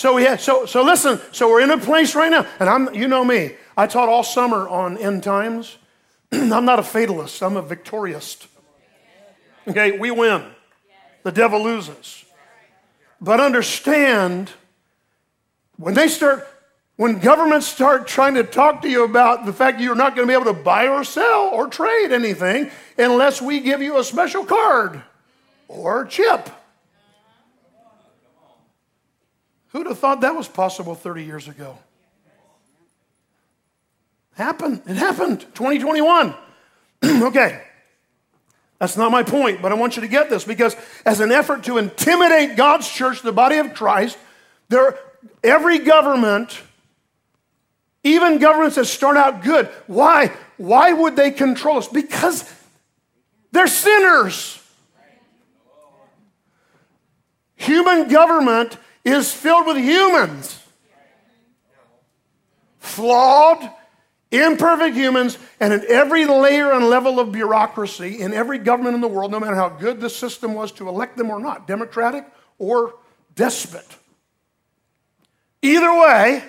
So 0.00 0.16
have, 0.16 0.40
so 0.40 0.64
so 0.64 0.82
listen, 0.82 1.20
so 1.30 1.50
we're 1.50 1.60
in 1.60 1.70
a 1.70 1.76
place 1.76 2.14
right 2.14 2.30
now, 2.30 2.46
and 2.58 2.70
I'm 2.70 2.94
you 2.94 3.06
know 3.06 3.22
me. 3.22 3.56
I 3.76 3.86
taught 3.86 4.08
all 4.08 4.24
summer 4.24 4.66
on 4.66 4.96
end 4.96 5.22
times. 5.22 5.76
I'm 6.32 6.64
not 6.64 6.78
a 6.78 6.82
fatalist, 6.82 7.42
I'm 7.42 7.58
a 7.58 7.62
victorist. 7.62 8.46
Okay, 9.68 9.98
we 9.98 10.10
win. 10.10 10.42
The 11.22 11.30
devil 11.30 11.62
loses. 11.62 12.24
But 13.20 13.40
understand 13.40 14.50
when 15.76 15.92
they 15.92 16.08
start 16.08 16.48
when 16.96 17.18
governments 17.18 17.66
start 17.66 18.06
trying 18.06 18.36
to 18.36 18.42
talk 18.42 18.80
to 18.80 18.88
you 18.88 19.04
about 19.04 19.44
the 19.44 19.52
fact 19.52 19.82
you're 19.82 19.94
not 19.94 20.16
going 20.16 20.26
to 20.26 20.30
be 20.32 20.34
able 20.34 20.50
to 20.50 20.62
buy 20.62 20.88
or 20.88 21.04
sell 21.04 21.50
or 21.52 21.68
trade 21.68 22.10
anything 22.10 22.70
unless 22.96 23.42
we 23.42 23.60
give 23.60 23.82
you 23.82 23.98
a 23.98 24.04
special 24.04 24.46
card 24.46 25.02
or 25.68 26.06
chip. 26.06 26.48
Who'd 29.72 29.86
have 29.86 29.98
thought 29.98 30.20
that 30.22 30.34
was 30.34 30.48
possible 30.48 30.94
30 30.94 31.24
years 31.24 31.48
ago? 31.48 31.78
Happened. 34.34 34.82
It 34.86 34.96
happened. 34.96 35.40
2021. 35.54 36.34
okay. 37.04 37.62
That's 38.78 38.96
not 38.96 39.12
my 39.12 39.22
point, 39.22 39.60
but 39.60 39.72
I 39.72 39.74
want 39.74 39.96
you 39.96 40.02
to 40.02 40.08
get 40.08 40.30
this 40.30 40.44
because, 40.44 40.74
as 41.04 41.20
an 41.20 41.30
effort 41.30 41.64
to 41.64 41.76
intimidate 41.76 42.56
God's 42.56 42.88
church, 42.88 43.20
the 43.20 43.32
body 43.32 43.58
of 43.58 43.74
Christ, 43.74 44.16
there, 44.68 44.98
every 45.44 45.78
government 45.78 46.62
even 48.02 48.38
governments 48.38 48.76
that 48.76 48.86
start 48.86 49.16
out 49.16 49.42
good. 49.42 49.66
Why? 49.86 50.32
Why 50.56 50.92
would 50.92 51.16
they 51.16 51.30
control 51.30 51.78
us? 51.78 51.88
Because 51.88 52.50
they're 53.52 53.66
sinners. 53.66 54.56
Human 57.56 58.08
government 58.08 58.78
is 59.04 59.32
filled 59.32 59.66
with 59.66 59.76
humans. 59.76 60.58
Flawed, 62.78 63.70
imperfect 64.30 64.96
humans, 64.96 65.38
and 65.58 65.72
in 65.72 65.84
every 65.88 66.26
layer 66.26 66.72
and 66.72 66.88
level 66.88 67.20
of 67.20 67.32
bureaucracy, 67.32 68.20
in 68.20 68.32
every 68.32 68.58
government 68.58 68.94
in 68.94 69.00
the 69.00 69.08
world, 69.08 69.30
no 69.30 69.40
matter 69.40 69.56
how 69.56 69.68
good 69.68 70.00
the 70.00 70.10
system 70.10 70.54
was 70.54 70.72
to 70.72 70.88
elect 70.88 71.16
them 71.16 71.30
or 71.30 71.38
not, 71.38 71.66
democratic 71.66 72.26
or 72.58 72.94
despot. 73.34 73.86
Either 75.62 75.92
way, 75.92 76.44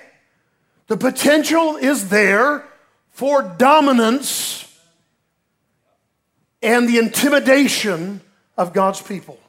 the 0.88 0.98
potential 0.98 1.76
is 1.78 2.10
there 2.10 2.66
for 3.10 3.42
dominance 3.42 4.68
and 6.62 6.88
the 6.88 6.98
intimidation 6.98 8.22
of 8.58 8.74
God's 8.74 9.02
people. 9.02 9.40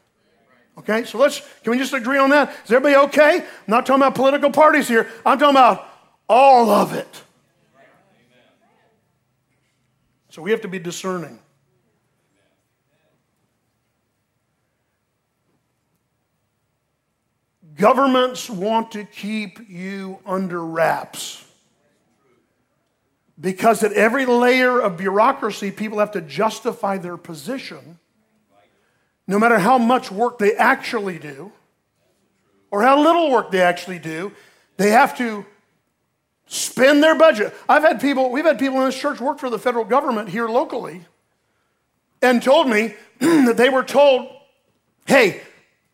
Okay, 0.78 1.04
so 1.04 1.18
let's, 1.18 1.40
can 1.62 1.72
we 1.72 1.78
just 1.78 1.92
agree 1.92 2.18
on 2.18 2.30
that? 2.30 2.50
Is 2.64 2.72
everybody 2.72 2.96
okay? 3.06 3.40
I'm 3.40 3.44
not 3.66 3.84
talking 3.84 4.02
about 4.02 4.14
political 4.14 4.50
parties 4.50 4.88
here, 4.88 5.08
I'm 5.24 5.38
talking 5.38 5.56
about 5.56 5.86
all 6.28 6.70
of 6.70 6.94
it. 6.94 7.22
So 10.30 10.40
we 10.40 10.50
have 10.50 10.62
to 10.62 10.68
be 10.68 10.78
discerning. 10.78 11.38
Governments 17.76 18.48
want 18.48 18.92
to 18.92 19.04
keep 19.04 19.68
you 19.68 20.20
under 20.24 20.64
wraps. 20.64 21.44
Because 23.40 23.82
at 23.82 23.92
every 23.92 24.24
layer 24.24 24.80
of 24.80 24.96
bureaucracy, 24.96 25.70
people 25.70 25.98
have 25.98 26.12
to 26.12 26.20
justify 26.20 26.96
their 26.96 27.16
position, 27.16 27.98
no 29.26 29.38
matter 29.38 29.58
how 29.58 29.78
much 29.78 30.10
work 30.10 30.38
they 30.38 30.54
actually 30.54 31.18
do, 31.18 31.52
or 32.70 32.82
how 32.82 33.00
little 33.00 33.30
work 33.30 33.50
they 33.50 33.60
actually 33.60 33.98
do, 33.98 34.32
they 34.76 34.90
have 34.90 35.16
to 35.18 35.44
spend 36.46 37.02
their 37.02 37.14
budget. 37.14 37.54
I've 37.68 37.82
had 37.82 38.00
people, 38.00 38.30
we've 38.30 38.44
had 38.44 38.58
people 38.58 38.78
in 38.80 38.86
this 38.86 38.98
church 38.98 39.20
work 39.20 39.38
for 39.38 39.50
the 39.50 39.58
federal 39.58 39.84
government 39.84 40.28
here 40.28 40.48
locally 40.48 41.02
and 42.20 42.42
told 42.42 42.68
me 42.68 42.94
that 43.20 43.56
they 43.56 43.68
were 43.68 43.84
told, 43.84 44.28
hey, 45.06 45.42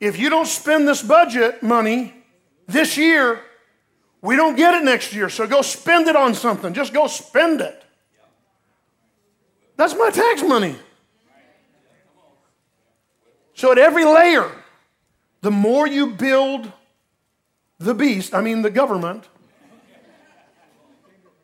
if 0.01 0.19
you 0.19 0.31
don't 0.31 0.47
spend 0.47 0.87
this 0.87 1.03
budget 1.03 1.63
money 1.63 2.15
this 2.67 2.97
year, 2.97 3.41
we 4.21 4.37
don't 4.37 4.57
get 4.57 4.75
it 4.75 4.85
next 4.85 5.13
year. 5.13 5.29
So 5.29 5.47
go 5.47 5.63
spend 5.63 6.09
it 6.09 6.17
on 6.17 6.35
something. 6.35 6.73
Just 6.73 6.93
go 6.93 7.07
spend 7.07 7.61
it. 7.61 7.85
That's 9.77 9.95
my 9.95 10.11
tax 10.11 10.43
money. 10.43 10.77
So 13.59 13.73
at 13.73 13.79
every 13.79 14.05
layer, 14.05 14.51
the 15.41 15.51
more 15.51 15.87
you 15.87 16.13
build 16.15 16.73
the 17.79 17.95
beast, 17.95 18.35
I 18.35 18.41
mean 18.41 18.63
the 18.63 18.71
government, 18.71 19.29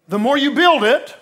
the 0.09 0.19
more 0.19 0.39
you 0.39 0.55
build 0.55 0.85
it, 0.85 1.17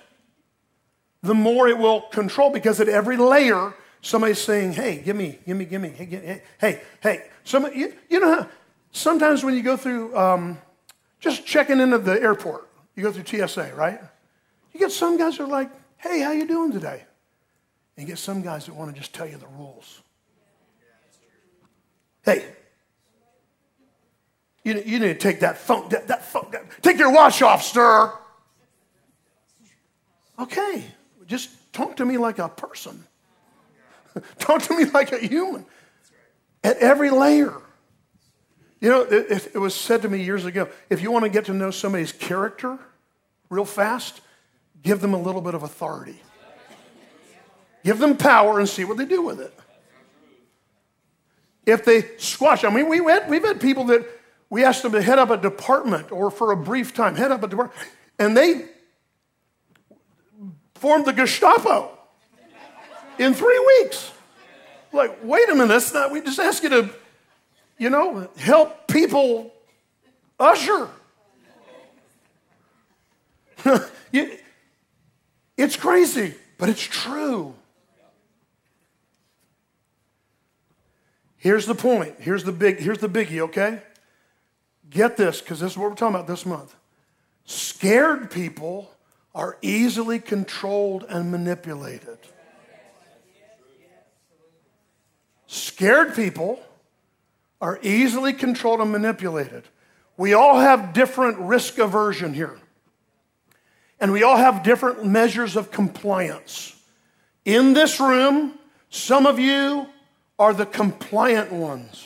the 1.22 1.34
more 1.34 1.68
it 1.68 1.78
will 1.78 2.02
control 2.02 2.50
because 2.50 2.80
at 2.80 2.88
every 2.88 3.16
layer, 3.16 3.74
Somebody's 4.02 4.40
saying, 4.40 4.72
hey, 4.72 5.00
give 5.00 5.14
me, 5.14 5.38
give 5.46 5.56
me, 5.56 5.64
give 5.64 5.80
me, 5.80 5.90
hey, 5.90 6.06
hey, 6.06 6.42
hey, 6.60 6.82
hey. 7.00 7.24
Somebody, 7.44 7.78
you, 7.78 7.94
you 8.10 8.18
know 8.18 8.34
how 8.34 8.48
sometimes 8.90 9.44
when 9.44 9.54
you 9.54 9.62
go 9.62 9.76
through, 9.76 10.14
um, 10.16 10.58
just 11.20 11.46
checking 11.46 11.78
into 11.78 11.98
the 11.98 12.20
airport, 12.20 12.68
you 12.96 13.04
go 13.04 13.12
through 13.12 13.46
TSA, 13.46 13.72
right? 13.76 14.00
You 14.72 14.80
get 14.80 14.90
some 14.90 15.16
guys 15.16 15.38
that 15.38 15.44
are 15.44 15.46
like, 15.46 15.70
hey, 15.98 16.20
how 16.20 16.32
you 16.32 16.48
doing 16.48 16.72
today? 16.72 17.04
And 17.96 18.08
you 18.08 18.12
get 18.12 18.18
some 18.18 18.42
guys 18.42 18.66
that 18.66 18.74
want 18.74 18.92
to 18.92 19.00
just 19.00 19.14
tell 19.14 19.26
you 19.26 19.36
the 19.36 19.46
rules. 19.46 20.02
Hey, 22.24 22.44
you, 24.64 24.74
you 24.84 24.98
need 24.98 25.08
to 25.08 25.14
take 25.14 25.40
that 25.40 25.58
phone, 25.58 25.88
that, 25.88 26.08
that 26.08 26.24
phone, 26.24 26.48
that, 26.52 26.64
take 26.82 26.98
your 26.98 27.12
watch 27.12 27.42
off, 27.42 27.62
sir. 27.64 28.12
Okay, 30.38 30.84
just 31.26 31.50
talk 31.72 31.96
to 31.96 32.04
me 32.04 32.16
like 32.16 32.38
a 32.38 32.48
person. 32.48 33.04
Talk 34.38 34.60
to 34.64 34.76
me 34.76 34.84
like 34.84 35.10
a 35.12 35.18
human 35.18 35.64
at 36.62 36.76
every 36.78 37.08
layer. 37.08 37.54
You 38.80 38.90
know, 38.90 39.02
it, 39.02 39.50
it, 39.54 39.58
was 39.58 39.74
said 39.74 40.02
to 40.02 40.08
me 40.08 40.22
years 40.22 40.44
ago 40.44 40.68
if 40.90 41.00
you 41.00 41.10
want 41.10 41.24
to 41.24 41.28
get 41.30 41.46
to 41.46 41.54
know 41.54 41.70
somebody's 41.70 42.12
character 42.12 42.78
real 43.48 43.64
fast, 43.64 44.20
give 44.82 45.00
them 45.00 45.14
a 45.14 45.20
little 45.20 45.40
bit 45.40 45.54
of 45.54 45.62
authority. 45.62 46.20
Give 47.84 47.98
them 47.98 48.16
power 48.16 48.58
and 48.58 48.68
see 48.68 48.84
what 48.84 48.96
they 48.96 49.04
do 49.04 49.22
with 49.22 49.40
it. 49.40 49.56
If 51.64 51.84
they 51.84 52.16
squash, 52.18 52.64
I 52.64 52.70
mean, 52.70 52.88
we 52.88 52.98
had, 52.98 53.28
we've 53.28 53.44
had 53.44 53.60
people 53.60 53.84
that 53.84 54.04
we 54.50 54.64
asked 54.64 54.82
them 54.82 54.92
to 54.92 55.02
head 55.02 55.18
up 55.18 55.30
a 55.30 55.36
department 55.36 56.12
or 56.12 56.30
for 56.30 56.52
a 56.52 56.56
brief 56.56 56.92
time, 56.92 57.14
head 57.14 57.30
up 57.30 57.42
a 57.42 57.48
department, 57.48 57.80
and 58.18 58.36
they 58.36 58.66
formed 60.74 61.06
the 61.06 61.12
Gestapo 61.12 61.96
in 63.18 63.34
three 63.34 63.80
weeks. 63.80 64.10
Like, 64.92 65.18
wait 65.22 65.48
a 65.48 65.52
minute, 65.54 65.68
that's 65.68 65.94
not, 65.94 66.10
we 66.10 66.20
just 66.20 66.38
ask 66.38 66.62
you 66.62 66.68
to, 66.68 66.90
you 67.78 67.88
know, 67.88 68.28
help 68.36 68.88
people 68.88 69.54
usher. 70.38 70.88
it's 75.56 75.76
crazy, 75.76 76.34
but 76.58 76.68
it's 76.68 76.82
true. 76.82 77.54
Here's 81.42 81.66
the 81.66 81.74
point. 81.74 82.14
Here's 82.20 82.44
the 82.44 82.52
big, 82.52 82.78
here's 82.78 82.98
the 82.98 83.08
biggie, 83.08 83.40
okay? 83.40 83.82
Get 84.88 85.16
this, 85.16 85.40
because 85.40 85.58
this 85.58 85.72
is 85.72 85.76
what 85.76 85.90
we're 85.90 85.96
talking 85.96 86.14
about 86.14 86.28
this 86.28 86.46
month. 86.46 86.72
Scared 87.46 88.30
people 88.30 88.92
are 89.34 89.58
easily 89.60 90.20
controlled 90.20 91.04
and 91.08 91.32
manipulated. 91.32 92.18
Scared 95.48 96.14
people 96.14 96.60
are 97.60 97.80
easily 97.82 98.32
controlled 98.32 98.78
and 98.80 98.92
manipulated. 98.92 99.64
We 100.16 100.34
all 100.34 100.60
have 100.60 100.92
different 100.92 101.38
risk 101.40 101.78
aversion 101.78 102.34
here. 102.34 102.56
And 103.98 104.12
we 104.12 104.22
all 104.22 104.36
have 104.36 104.62
different 104.62 105.04
measures 105.04 105.56
of 105.56 105.72
compliance. 105.72 106.80
In 107.44 107.72
this 107.72 107.98
room, 107.98 108.60
some 108.90 109.26
of 109.26 109.40
you 109.40 109.88
are 110.42 110.52
the 110.52 110.66
compliant 110.66 111.52
ones. 111.52 112.04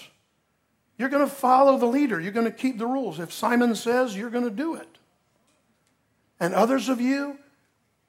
You're 0.98 1.08
going 1.08 1.26
to 1.26 1.34
follow 1.34 1.78
the 1.78 1.86
leader, 1.86 2.20
you're 2.20 2.32
going 2.32 2.44
to 2.44 2.52
keep 2.52 2.76
the 2.76 2.86
rules. 2.86 3.18
If 3.18 3.32
Simon 3.32 3.74
says, 3.74 4.14
you're 4.14 4.28
going 4.28 4.44
to 4.44 4.50
do 4.50 4.74
it. 4.74 4.98
And 6.38 6.52
others 6.52 6.90
of 6.90 7.00
you, 7.00 7.38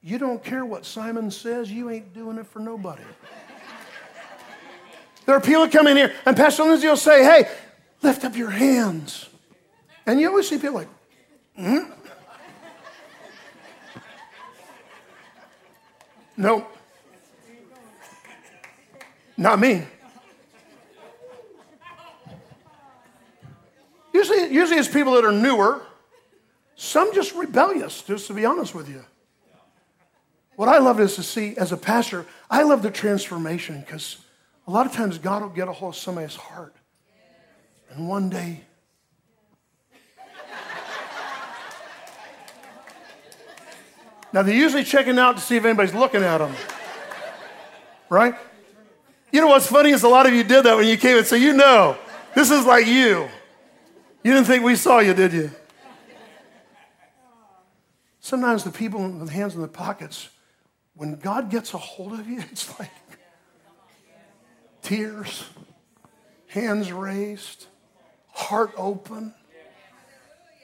you 0.03 0.17
don't 0.17 0.43
care 0.43 0.65
what 0.65 0.85
Simon 0.85 1.31
says, 1.31 1.71
you 1.71 1.89
ain't 1.89 2.13
doing 2.13 2.37
it 2.37 2.45
for 2.45 2.59
nobody. 2.59 3.03
there 5.25 5.33
are 5.33 5.39
people 5.39 5.65
come 5.69 5.87
in 5.87 5.95
here, 5.95 6.13
and 6.25 6.35
Pastor 6.35 6.63
Lindsay 6.63 6.87
will 6.87 6.97
say, 6.97 7.23
Hey, 7.23 7.49
lift 8.01 8.25
up 8.25 8.35
your 8.35 8.49
hands. 8.49 9.29
And 10.05 10.19
you 10.19 10.27
always 10.27 10.49
see 10.49 10.57
people 10.57 10.75
like, 10.75 10.89
hmm? 11.55 11.89
No. 16.35 16.67
Not 19.37 19.59
me. 19.59 19.85
Usually, 24.17 24.51
usually 24.51 24.79
it's 24.79 24.87
people 24.87 25.13
that 25.13 25.23
are 25.23 25.31
newer, 25.31 25.79
some 26.75 27.13
just 27.13 27.35
rebellious, 27.35 28.01
just 28.01 28.25
to 28.25 28.33
be 28.33 28.45
honest 28.45 28.73
with 28.73 28.89
you. 28.89 29.05
What 30.55 30.67
I 30.67 30.79
love 30.79 30.99
is 30.99 31.15
to 31.17 31.23
see, 31.23 31.55
as 31.55 31.71
a 31.71 31.77
pastor, 31.77 32.25
I 32.49 32.63
love 32.63 32.81
the 32.81 32.89
transformation 32.89 33.79
because 33.79 34.17
a 34.65 34.71
lot 34.71 34.87
of 34.87 34.91
times 34.91 35.19
God 35.19 35.43
will 35.43 35.49
get 35.49 35.67
a 35.67 35.71
hold 35.71 35.93
of 35.93 35.99
somebody's 35.99 36.35
heart. 36.35 36.75
And 37.91 38.09
one 38.09 38.31
day, 38.31 38.61
now 44.33 44.41
they're 44.41 44.55
usually 44.55 44.83
checking 44.83 45.19
out 45.19 45.37
to 45.37 45.43
see 45.43 45.57
if 45.57 45.63
anybody's 45.63 45.93
looking 45.93 46.23
at 46.23 46.39
them. 46.39 46.55
Right? 48.09 48.33
You 49.31 49.41
know 49.41 49.47
what's 49.47 49.67
funny 49.67 49.91
is 49.91 50.01
a 50.01 50.09
lot 50.09 50.25
of 50.25 50.33
you 50.33 50.43
did 50.43 50.65
that 50.65 50.75
when 50.75 50.87
you 50.87 50.97
came 50.97 51.17
and 51.17 51.27
so 51.27 51.35
you 51.35 51.53
know, 51.53 51.95
this 52.33 52.49
is 52.49 52.65
like 52.65 52.87
you. 52.87 53.29
You 54.27 54.33
didn't 54.33 54.47
think 54.47 54.61
we 54.65 54.75
saw 54.75 54.99
you, 54.99 55.13
did 55.13 55.31
you? 55.31 55.51
Sometimes 58.19 58.65
the 58.65 58.71
people 58.71 59.09
with 59.09 59.29
hands 59.29 59.55
in 59.55 59.61
the 59.61 59.69
pockets, 59.69 60.27
when 60.95 61.15
God 61.15 61.49
gets 61.49 61.73
a 61.73 61.77
hold 61.77 62.11
of 62.11 62.27
you, 62.27 62.43
it's 62.51 62.77
like 62.77 62.91
tears, 64.81 65.45
hands 66.47 66.91
raised, 66.91 67.67
heart 68.33 68.73
open. 68.75 69.33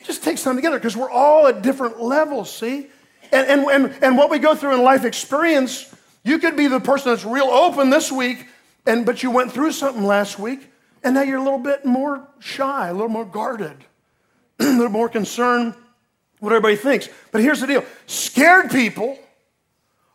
It 0.01 0.03
just 0.03 0.25
takes 0.25 0.43
time 0.43 0.57
together 0.57 0.77
because 0.77 0.97
we're 0.97 1.09
all 1.09 1.47
at 1.47 1.61
different 1.61 2.01
levels, 2.01 2.53
see? 2.53 2.87
And, 3.31 3.47
and, 3.47 3.65
and, 3.67 4.03
and 4.03 4.17
what 4.17 4.29
we 4.29 4.39
go 4.39 4.55
through 4.55 4.73
in 4.73 4.83
life 4.83 5.05
experience, 5.05 5.95
you 6.25 6.37
could 6.37 6.57
be 6.57 6.67
the 6.67 6.81
person 6.81 7.13
that's 7.13 7.23
real 7.23 7.45
open 7.45 7.91
this 7.91 8.11
week, 8.11 8.45
and, 8.85 9.05
but 9.05 9.23
you 9.23 9.31
went 9.31 9.53
through 9.53 9.71
something 9.71 10.03
last 10.03 10.37
week, 10.37 10.69
and 11.03 11.15
now 11.15 11.21
you're 11.21 11.37
a 11.37 11.43
little 11.43 11.59
bit 11.59 11.85
more 11.85 12.27
shy, 12.39 12.87
a 12.87 12.93
little 12.93 13.09
more 13.09 13.25
guarded, 13.25 13.77
a 14.59 14.63
little 14.63 14.89
more 14.89 15.09
concerned 15.09 15.75
what 16.39 16.51
everybody 16.51 16.75
thinks. 16.75 17.07
But 17.31 17.41
here's 17.41 17.61
the 17.61 17.67
deal 17.67 17.85
scared 18.05 18.71
people 18.71 19.17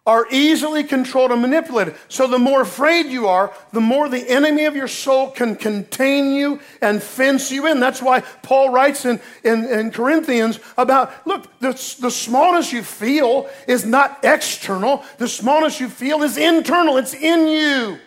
are 0.09 0.27
easily 0.31 0.85
controlled 0.85 1.31
and 1.31 1.43
manipulated. 1.43 1.95
So 2.09 2.27
the 2.27 2.39
more 2.39 2.63
afraid 2.63 3.07
you 3.07 3.27
are, 3.27 3.53
the 3.73 3.81
more 3.81 4.09
the 4.09 4.27
enemy 4.27 4.65
of 4.65 4.75
your 4.75 4.89
soul 4.89 5.31
can 5.31 5.55
contain 5.55 6.33
you 6.33 6.61
and 6.81 7.03
fence 7.03 7.53
you 7.53 7.67
in. 7.67 7.79
That's 7.79 8.01
why 8.01 8.21
Paul 8.43 8.71
writes 8.71 9.05
in, 9.05 9.21
in, 9.45 9.67
in 9.67 9.91
Corinthians 9.91 10.61
about 10.79 11.13
look, 11.27 11.47
the, 11.61 11.73
the 12.01 12.11
smallness 12.11 12.73
you 12.73 12.83
feel 12.83 13.51
is 13.67 13.85
not 13.85 14.21
external, 14.23 15.05
the 15.19 15.29
smallness 15.29 15.79
you 15.79 15.91
feel 15.91 16.23
is 16.23 16.39
internal, 16.39 16.97
it's 16.97 17.13
in 17.13 17.47
you. 17.47 17.99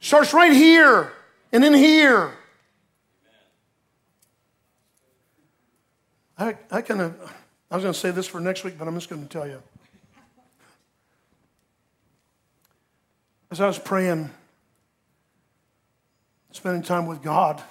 Starts 0.00 0.34
right 0.34 0.52
here 0.52 1.12
and 1.52 1.64
in 1.64 1.74
here. 1.74 2.32
I, 6.36 6.56
I 6.70 6.82
kind 6.82 7.00
of, 7.00 7.14
I 7.70 7.76
was 7.76 7.82
going 7.82 7.92
to 7.92 7.98
say 7.98 8.10
this 8.10 8.26
for 8.26 8.40
next 8.40 8.62
week, 8.64 8.78
but 8.78 8.86
I'm 8.86 8.94
just 8.94 9.10
going 9.10 9.22
to 9.22 9.28
tell 9.28 9.46
you. 9.46 9.60
As 13.50 13.60
I 13.60 13.66
was 13.66 13.78
praying, 13.78 14.30
spending 16.52 16.82
time 16.82 17.06
with 17.06 17.22
God, 17.22 17.62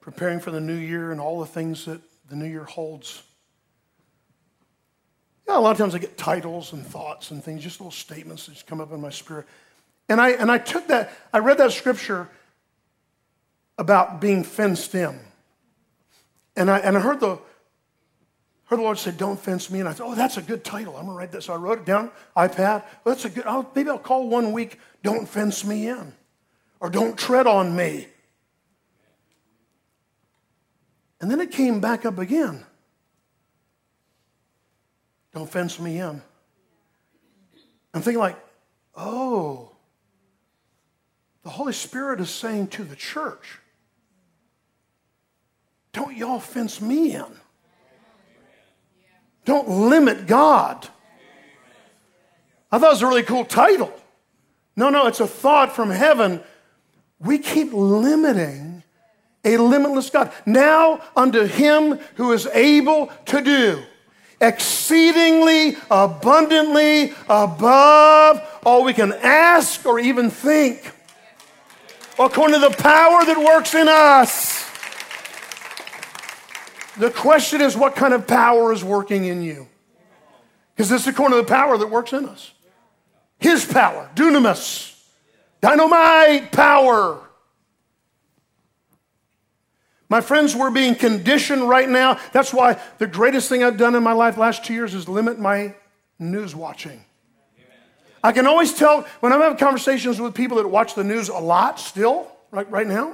preparing 0.00 0.40
for 0.40 0.50
the 0.50 0.60
new 0.60 0.74
year 0.74 1.12
and 1.12 1.20
all 1.20 1.40
the 1.40 1.46
things 1.46 1.84
that 1.84 2.00
the 2.28 2.36
new 2.36 2.46
year 2.46 2.64
holds. 2.64 3.22
Yeah, 5.46 5.58
a 5.58 5.60
lot 5.60 5.72
of 5.72 5.78
times 5.78 5.94
I 5.94 5.98
get 5.98 6.16
titles 6.16 6.72
and 6.72 6.84
thoughts 6.86 7.30
and 7.30 7.44
things, 7.44 7.62
just 7.62 7.80
little 7.80 7.90
statements 7.90 8.46
that 8.46 8.52
just 8.52 8.66
come 8.66 8.80
up 8.80 8.92
in 8.92 9.00
my 9.00 9.10
spirit. 9.10 9.46
And 10.08 10.20
I, 10.20 10.30
and 10.30 10.50
I 10.50 10.58
took 10.58 10.88
that, 10.88 11.12
I 11.32 11.38
read 11.38 11.58
that 11.58 11.72
scripture 11.72 12.28
about 13.78 14.20
being 14.20 14.44
fenced 14.44 14.94
in. 14.94 15.18
And 16.56 16.70
I, 16.70 16.78
and 16.78 16.96
I 16.96 17.00
heard, 17.00 17.20
the, 17.20 17.38
heard 18.66 18.78
the 18.78 18.82
Lord 18.82 18.98
say, 18.98 19.12
Don't 19.12 19.38
fence 19.38 19.70
me. 19.70 19.80
And 19.80 19.88
I 19.88 19.92
thought, 19.92 20.08
Oh, 20.08 20.14
that's 20.14 20.36
a 20.36 20.42
good 20.42 20.62
title. 20.62 20.96
I'm 20.96 21.06
going 21.06 21.14
to 21.14 21.18
write 21.18 21.32
this. 21.32 21.46
So 21.46 21.54
I 21.54 21.56
wrote 21.56 21.80
it 21.80 21.84
down, 21.84 22.10
iPad. 22.36 22.84
Well, 23.02 23.14
that's 23.14 23.24
a 23.24 23.30
good, 23.30 23.46
I'll, 23.46 23.70
maybe 23.74 23.90
I'll 23.90 23.98
call 23.98 24.28
one 24.28 24.52
week, 24.52 24.78
Don't 25.02 25.28
Fence 25.28 25.64
Me 25.64 25.88
In, 25.88 26.12
or 26.80 26.90
Don't 26.90 27.18
Tread 27.18 27.46
on 27.46 27.74
Me. 27.74 28.08
And 31.20 31.30
then 31.30 31.40
it 31.40 31.50
came 31.50 31.80
back 31.80 32.04
up 32.04 32.18
again. 32.18 32.64
Don't 35.32 35.50
fence 35.50 35.80
me 35.80 35.98
in. 35.98 36.22
I'm 37.92 38.02
thinking, 38.02 38.18
like, 38.20 38.38
oh, 38.94 39.73
the 41.44 41.50
Holy 41.50 41.74
Spirit 41.74 42.20
is 42.20 42.30
saying 42.30 42.68
to 42.68 42.84
the 42.84 42.96
church, 42.96 43.58
don't 45.92 46.16
y'all 46.16 46.40
fence 46.40 46.80
me 46.80 47.14
in. 47.14 47.26
Don't 49.44 49.68
limit 49.68 50.26
God. 50.26 50.88
I 52.72 52.78
thought 52.78 52.86
it 52.86 52.94
was 52.94 53.02
a 53.02 53.06
really 53.06 53.22
cool 53.22 53.44
title. 53.44 53.92
No, 54.74 54.88
no, 54.88 55.06
it's 55.06 55.20
a 55.20 55.26
thought 55.26 55.76
from 55.76 55.90
heaven. 55.90 56.40
We 57.20 57.38
keep 57.38 57.72
limiting 57.72 58.82
a 59.44 59.58
limitless 59.58 60.08
God. 60.08 60.32
Now, 60.46 61.02
unto 61.14 61.44
him 61.44 61.98
who 62.14 62.32
is 62.32 62.46
able 62.46 63.12
to 63.26 63.42
do 63.42 63.82
exceedingly 64.40 65.76
abundantly 65.90 67.12
above 67.28 68.40
all 68.64 68.82
we 68.82 68.94
can 68.94 69.12
ask 69.12 69.84
or 69.86 70.00
even 70.00 70.30
think, 70.30 70.93
according 72.18 72.60
to 72.60 72.68
the 72.68 72.76
power 72.76 73.24
that 73.24 73.38
works 73.38 73.74
in 73.74 73.88
us. 73.88 74.64
The 76.96 77.10
question 77.10 77.60
is, 77.60 77.76
what 77.76 77.96
kind 77.96 78.14
of 78.14 78.26
power 78.26 78.72
is 78.72 78.84
working 78.84 79.24
in 79.24 79.42
you? 79.42 79.66
Because 80.74 80.88
this 80.88 81.02
is 81.02 81.08
according 81.08 81.38
to 81.38 81.42
the 81.42 81.48
power 81.48 81.76
that 81.76 81.88
works 81.88 82.12
in 82.12 82.26
us. 82.26 82.52
His 83.38 83.64
power, 83.64 84.10
dunamis, 84.14 84.96
dynamite 85.60 86.52
power. 86.52 87.20
My 90.08 90.20
friends, 90.20 90.54
we're 90.54 90.70
being 90.70 90.94
conditioned 90.94 91.68
right 91.68 91.88
now. 91.88 92.20
That's 92.32 92.52
why 92.52 92.80
the 92.98 93.06
greatest 93.06 93.48
thing 93.48 93.64
I've 93.64 93.76
done 93.76 93.94
in 93.94 94.02
my 94.02 94.12
life 94.12 94.36
last 94.36 94.64
two 94.64 94.74
years 94.74 94.94
is 94.94 95.08
limit 95.08 95.38
my 95.38 95.74
news 96.18 96.54
watching. 96.54 97.04
I 98.24 98.32
can 98.32 98.46
always 98.46 98.72
tell 98.72 99.02
when 99.20 99.34
I'm 99.34 99.40
having 99.42 99.58
conversations 99.58 100.18
with 100.18 100.34
people 100.34 100.56
that 100.56 100.66
watch 100.66 100.94
the 100.94 101.04
news 101.04 101.28
a 101.28 101.34
lot 101.34 101.78
still, 101.78 102.26
right, 102.50 102.68
right 102.70 102.86
now, 102.86 103.12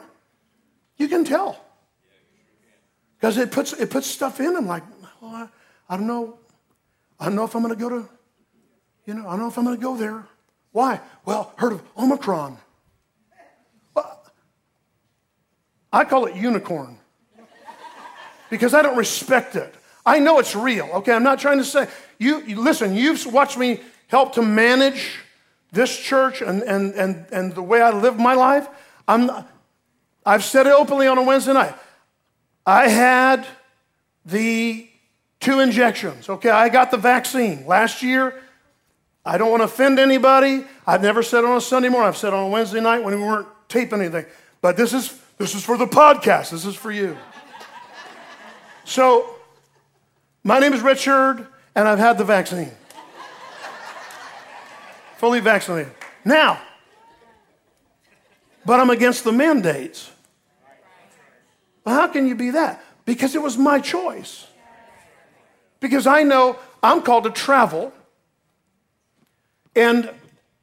you 0.98 1.08
can 1.08 1.24
tell. 1.24 1.58
Because 3.18 3.36
it 3.36 3.50
puts, 3.50 3.72
it 3.72 3.90
puts 3.90 4.06
stuff 4.06 4.38
in 4.38 4.54
them 4.54 4.68
like, 4.68 4.84
well, 5.20 5.32
I, 5.32 5.48
I 5.88 5.96
don't 5.96 6.06
know. 6.06 6.38
I 7.18 7.24
don't 7.24 7.34
know 7.34 7.42
if 7.42 7.56
I'm 7.56 7.62
going 7.62 7.74
to 7.74 7.80
go 7.80 7.88
to, 7.88 8.08
you 9.04 9.14
know, 9.14 9.26
I 9.26 9.32
don't 9.32 9.40
know 9.40 9.48
if 9.48 9.58
I'm 9.58 9.64
going 9.64 9.76
to 9.76 9.82
go 9.82 9.96
there. 9.96 10.24
Why? 10.70 11.00
Well, 11.24 11.52
heard 11.56 11.72
of 11.72 11.82
Omicron. 11.98 12.56
Well, 13.92 14.24
I 15.92 16.04
call 16.04 16.26
it 16.26 16.36
unicorn 16.36 16.98
because 18.48 18.74
I 18.74 18.82
don't 18.82 18.96
respect 18.96 19.56
it. 19.56 19.74
I 20.06 20.20
know 20.20 20.38
it's 20.38 20.54
real, 20.54 20.88
okay? 20.94 21.12
I'm 21.12 21.24
not 21.24 21.40
trying 21.40 21.58
to 21.58 21.64
say, 21.64 21.88
you, 22.18 22.42
you 22.42 22.60
listen, 22.60 22.94
you've 22.94 23.26
watched 23.26 23.58
me 23.58 23.80
help 24.10 24.34
to 24.34 24.42
manage 24.42 25.20
this 25.72 25.96
church 25.96 26.42
and, 26.42 26.62
and, 26.62 26.94
and, 26.94 27.26
and 27.32 27.54
the 27.54 27.62
way 27.62 27.80
I 27.80 27.90
live 27.90 28.18
my 28.18 28.34
life, 28.34 28.68
I'm, 29.06 29.30
I've 30.26 30.42
said 30.44 30.66
it 30.66 30.72
openly 30.72 31.06
on 31.06 31.16
a 31.16 31.22
Wednesday 31.22 31.52
night. 31.52 31.74
I 32.66 32.88
had 32.88 33.46
the 34.26 34.88
two 35.38 35.60
injections. 35.60 36.28
Okay, 36.28 36.50
I 36.50 36.68
got 36.68 36.90
the 36.90 36.96
vaccine 36.96 37.66
last 37.66 38.02
year. 38.02 38.34
I 39.24 39.38
don't 39.38 39.50
want 39.50 39.60
to 39.60 39.66
offend 39.66 39.98
anybody. 39.98 40.64
I've 40.86 41.02
never 41.02 41.22
said 41.22 41.44
on 41.44 41.56
a 41.56 41.60
Sunday 41.60 41.88
morning. 41.88 42.08
I've 42.08 42.16
said 42.16 42.34
on 42.34 42.46
a 42.46 42.48
Wednesday 42.48 42.80
night 42.80 43.04
when 43.04 43.14
we 43.14 43.24
weren't 43.24 43.48
taping 43.68 44.00
anything. 44.00 44.26
But 44.60 44.76
this 44.76 44.92
is 44.92 45.18
this 45.38 45.54
is 45.54 45.64
for 45.64 45.78
the 45.78 45.86
podcast. 45.86 46.50
This 46.50 46.66
is 46.66 46.74
for 46.74 46.90
you. 46.90 47.16
So, 48.84 49.36
my 50.42 50.58
name 50.58 50.72
is 50.72 50.80
Richard, 50.80 51.46
and 51.76 51.86
I've 51.86 51.98
had 51.98 52.18
the 52.18 52.24
vaccine. 52.24 52.72
Fully 55.20 55.40
vaccinated. 55.40 55.92
Now, 56.24 56.58
but 58.64 58.80
I'm 58.80 58.88
against 58.88 59.22
the 59.22 59.32
mandates. 59.32 60.10
Well, 61.84 61.94
how 61.94 62.06
can 62.06 62.26
you 62.26 62.34
be 62.34 62.52
that? 62.52 62.82
Because 63.04 63.34
it 63.34 63.42
was 63.42 63.58
my 63.58 63.80
choice. 63.80 64.46
Because 65.78 66.06
I 66.06 66.22
know 66.22 66.56
I'm 66.82 67.02
called 67.02 67.24
to 67.24 67.30
travel. 67.30 67.92
And 69.76 70.08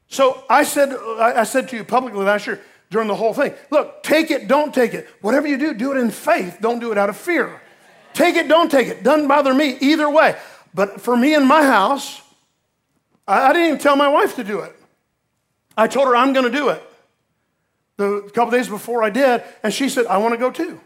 so 0.08 0.42
I 0.50 0.64
said, 0.64 0.92
I 1.20 1.44
said 1.44 1.68
to 1.68 1.76
you 1.76 1.84
publicly 1.84 2.24
last 2.24 2.48
year 2.48 2.60
during 2.90 3.06
the 3.06 3.14
whole 3.14 3.32
thing 3.32 3.54
look, 3.70 4.02
take 4.02 4.32
it, 4.32 4.48
don't 4.48 4.74
take 4.74 4.92
it. 4.92 5.06
Whatever 5.20 5.46
you 5.46 5.56
do, 5.56 5.72
do 5.72 5.92
it 5.92 5.98
in 5.98 6.10
faith. 6.10 6.58
Don't 6.60 6.80
do 6.80 6.90
it 6.90 6.98
out 6.98 7.08
of 7.08 7.16
fear. 7.16 7.60
Take 8.12 8.34
it, 8.34 8.48
don't 8.48 8.72
take 8.72 8.88
it. 8.88 9.04
Doesn't 9.04 9.28
bother 9.28 9.54
me 9.54 9.78
either 9.80 10.10
way. 10.10 10.36
But 10.74 11.00
for 11.00 11.16
me 11.16 11.36
in 11.36 11.46
my 11.46 11.62
house, 11.62 12.22
I, 13.28 13.52
didn't 13.52 13.66
even 13.66 13.78
tell 13.78 13.94
my 13.94 14.08
wife 14.08 14.36
to 14.36 14.44
do 14.44 14.60
it. 14.60 14.74
I 15.76 15.86
told 15.86 16.08
her 16.08 16.16
I'm 16.16 16.32
going 16.32 16.50
to 16.50 16.56
do 16.56 16.70
it. 16.70 16.82
The 17.98 18.30
couple 18.32 18.52
days 18.52 18.68
before 18.68 19.02
I 19.02 19.10
did, 19.10 19.42
and 19.62 19.72
she 19.72 19.88
said, 19.88 20.06
I 20.06 20.18
want 20.18 20.32
to 20.32 20.38
go 20.38 20.50
too. 20.50 20.80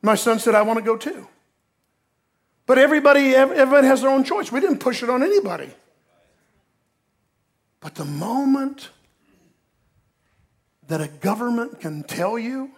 My 0.00 0.14
son 0.14 0.38
said, 0.38 0.54
I 0.54 0.62
want 0.62 0.78
to 0.78 0.84
go 0.84 0.96
too. 0.96 1.26
But 2.66 2.78
everybody, 2.78 3.34
everybody 3.34 3.86
has 3.86 4.02
their 4.02 4.10
own 4.10 4.22
choice. 4.22 4.52
We 4.52 4.60
didn't 4.60 4.78
push 4.78 5.02
it 5.02 5.10
on 5.10 5.22
anybody. 5.22 5.70
But 7.80 7.94
the 7.94 8.04
moment 8.04 8.90
that 10.86 11.00
a 11.00 11.08
government 11.08 11.80
can 11.80 12.02
tell 12.04 12.38
you 12.38 12.70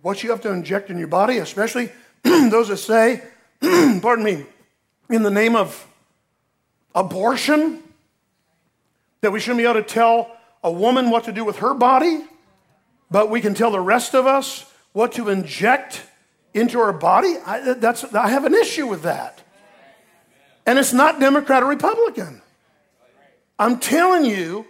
what 0.00 0.22
you 0.22 0.30
have 0.30 0.40
to 0.42 0.52
inject 0.52 0.90
in 0.90 0.98
your 0.98 1.08
body, 1.08 1.38
especially 1.38 1.90
those 2.22 2.68
that 2.68 2.78
say, 2.78 3.22
pardon 3.60 4.24
me, 4.24 4.46
in 5.10 5.22
the 5.22 5.30
name 5.30 5.56
of 5.56 5.86
abortion, 6.94 7.82
that 9.20 9.30
we 9.30 9.40
shouldn't 9.40 9.58
be 9.58 9.64
able 9.64 9.74
to 9.74 9.82
tell 9.82 10.36
a 10.62 10.70
woman 10.70 11.10
what 11.10 11.24
to 11.24 11.32
do 11.32 11.44
with 11.44 11.58
her 11.58 11.74
body, 11.74 12.24
but 13.10 13.30
we 13.30 13.40
can 13.40 13.54
tell 13.54 13.70
the 13.70 13.80
rest 13.80 14.14
of 14.14 14.26
us 14.26 14.66
what 14.92 15.12
to 15.12 15.28
inject 15.28 16.02
into 16.54 16.80
our 16.80 16.92
body. 16.92 17.36
I, 17.46 17.74
that's, 17.74 18.04
I 18.14 18.28
have 18.28 18.44
an 18.44 18.54
issue 18.54 18.86
with 18.86 19.02
that. 19.02 19.40
And 20.66 20.78
it's 20.78 20.92
not 20.92 21.18
Democrat 21.18 21.62
or 21.62 21.66
Republican. 21.66 22.42
I'm 23.58 23.78
telling 23.78 24.24
you, 24.24 24.66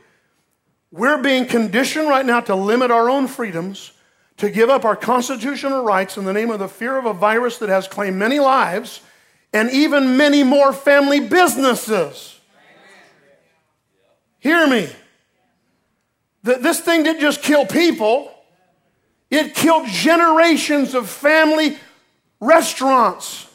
we're 0.91 1.19
being 1.19 1.47
conditioned 1.47 2.09
right 2.09 2.25
now 2.25 2.41
to 2.41 2.55
limit 2.55 2.91
our 2.91 3.09
own 3.09 3.27
freedoms, 3.27 3.93
to 4.39 4.51
give 4.51 4.71
up 4.71 4.85
our 4.85 4.97
constitutional 4.97 5.85
rights 5.85 6.17
in 6.17 6.25
the 6.25 6.33
name 6.33 6.51
of 6.51 6.59
the 6.59 6.69
fear 6.69 6.99
of 6.99 7.07
a 7.07 7.15
virus 7.15 7.59
that 7.59 7.69
has 7.69 7.89
claimed 7.89 8.17
many 8.17 8.39
lives 8.39 9.01
and 9.53 9.71
even 9.71 10.17
many 10.17 10.43
more 10.43 10.73
family 10.73 11.21
businesses. 11.21 12.41
Hear 14.39 14.67
me. 14.67 14.89
This 16.43 16.81
thing 16.81 17.05
didn't 17.05 17.21
just 17.21 17.43
kill 17.43 17.65
people, 17.65 18.33
it 19.31 19.55
killed 19.55 19.87
generations 19.87 20.95
of 20.95 21.09
family 21.09 21.79
restaurants 22.41 23.47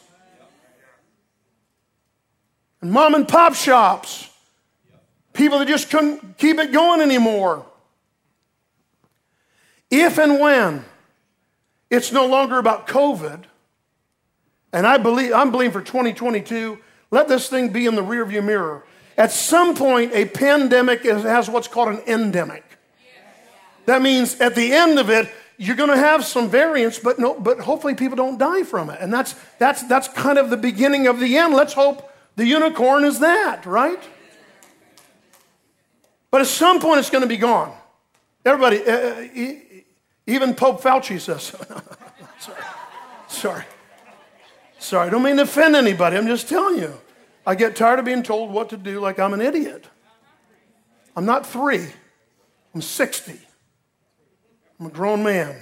and 2.80 2.90
mom 2.90 3.14
and 3.14 3.26
pop 3.26 3.54
shops. 3.54 4.30
People 5.32 5.58
that 5.60 5.68
just 5.68 5.90
couldn't 5.90 6.38
keep 6.38 6.58
it 6.58 6.72
going 6.72 7.00
anymore. 7.00 7.64
If 9.90 10.18
and 10.18 10.40
when 10.40 10.84
it's 11.90 12.12
no 12.12 12.26
longer 12.26 12.58
about 12.58 12.88
COVID, 12.88 13.44
and 14.72 14.86
I 14.86 14.98
believe 14.98 15.32
I'm 15.32 15.50
believing 15.50 15.72
for 15.72 15.82
2022, 15.82 16.78
let 17.10 17.28
this 17.28 17.48
thing 17.48 17.70
be 17.70 17.86
in 17.86 17.94
the 17.94 18.02
rearview 18.02 18.44
mirror. 18.44 18.84
At 19.16 19.32
some 19.32 19.74
point, 19.74 20.12
a 20.12 20.26
pandemic 20.26 21.02
has 21.02 21.48
what's 21.50 21.68
called 21.68 21.88
an 21.88 22.00
endemic. 22.06 22.64
That 23.86 24.02
means 24.02 24.40
at 24.40 24.54
the 24.54 24.72
end 24.72 24.98
of 24.98 25.10
it, 25.10 25.30
you're 25.56 25.76
going 25.76 25.90
to 25.90 25.96
have 25.96 26.24
some 26.24 26.48
variants, 26.48 26.98
but 26.98 27.18
no, 27.18 27.38
but 27.38 27.58
hopefully 27.58 27.94
people 27.94 28.16
don't 28.16 28.38
die 28.38 28.62
from 28.62 28.90
it. 28.90 28.98
And 29.00 29.12
that's 29.12 29.34
that's 29.58 29.82
that's 29.84 30.06
kind 30.08 30.38
of 30.38 30.50
the 30.50 30.56
beginning 30.56 31.08
of 31.08 31.18
the 31.18 31.36
end. 31.36 31.54
Let's 31.54 31.72
hope 31.72 32.12
the 32.36 32.46
unicorn 32.46 33.04
is 33.04 33.18
that, 33.20 33.66
right? 33.66 34.00
But 36.30 36.42
at 36.42 36.46
some 36.46 36.78
point, 36.78 37.00
it's 37.00 37.10
going 37.10 37.22
to 37.22 37.28
be 37.28 37.38
gone. 37.38 37.74
Everybody, 38.44 38.84
uh 38.86 39.64
even 40.28 40.54
Pope 40.54 40.82
Fauci 40.82 41.18
says, 41.18 41.44
sorry, 42.38 42.62
sorry, 43.28 43.64
sorry. 44.78 45.08
I 45.08 45.10
don't 45.10 45.22
mean 45.22 45.36
to 45.36 45.42
offend 45.42 45.76
anybody. 45.76 46.16
I'm 46.16 46.26
just 46.26 46.48
telling 46.48 46.78
you. 46.78 46.94
I 47.46 47.54
get 47.54 47.76
tired 47.76 47.98
of 47.98 48.04
being 48.04 48.22
told 48.22 48.50
what 48.50 48.68
to 48.70 48.76
do 48.76 49.00
like 49.00 49.18
I'm 49.18 49.32
an 49.32 49.40
idiot. 49.40 49.86
I'm 51.16 51.24
not 51.24 51.46
three, 51.46 51.86
I'm 52.74 52.82
60. 52.82 53.40
I'm 54.78 54.86
a 54.86 54.90
grown 54.90 55.24
man. 55.24 55.56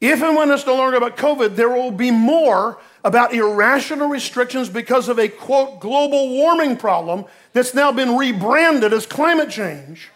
If 0.00 0.22
and 0.22 0.36
when 0.36 0.50
it's 0.50 0.66
no 0.66 0.76
longer 0.76 0.98
about 0.98 1.16
COVID, 1.16 1.56
there 1.56 1.70
will 1.70 1.90
be 1.90 2.10
more 2.10 2.78
about 3.02 3.32
irrational 3.32 4.08
restrictions 4.08 4.68
because 4.68 5.08
of 5.08 5.18
a 5.18 5.28
quote 5.28 5.80
global 5.80 6.28
warming 6.28 6.76
problem 6.76 7.24
that's 7.54 7.72
now 7.72 7.90
been 7.90 8.16
rebranded 8.16 8.92
as 8.92 9.06
climate 9.06 9.48
change 9.48 10.10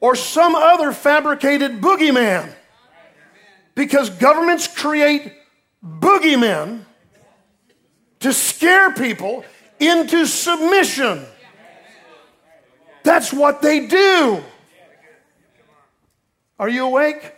or 0.00 0.14
some 0.14 0.54
other 0.54 0.92
fabricated 0.92 1.80
boogeyman. 1.80 2.52
Because 3.76 4.10
governments 4.10 4.66
create 4.66 5.32
boogeymen 5.84 6.84
to 8.20 8.32
scare 8.32 8.90
people 8.92 9.44
into 9.78 10.26
submission. 10.26 11.24
That's 13.04 13.32
what 13.32 13.62
they 13.62 13.86
do. 13.86 14.42
Are 16.58 16.68
you 16.68 16.86
awake? 16.86 17.34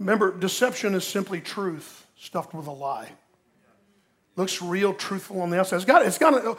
Remember, 0.00 0.36
deception 0.36 0.94
is 0.94 1.06
simply 1.06 1.40
truth 1.40 2.06
stuffed 2.18 2.52
with 2.54 2.66
a 2.66 2.72
lie. 2.72 3.08
Looks 4.34 4.60
real, 4.60 4.92
truthful 4.92 5.40
on 5.40 5.50
the 5.50 5.60
outside. 5.60 5.76
It's 5.76 5.84
got, 5.84 6.04
it's 6.04 6.18
got 6.18 6.34
a, 6.34 6.56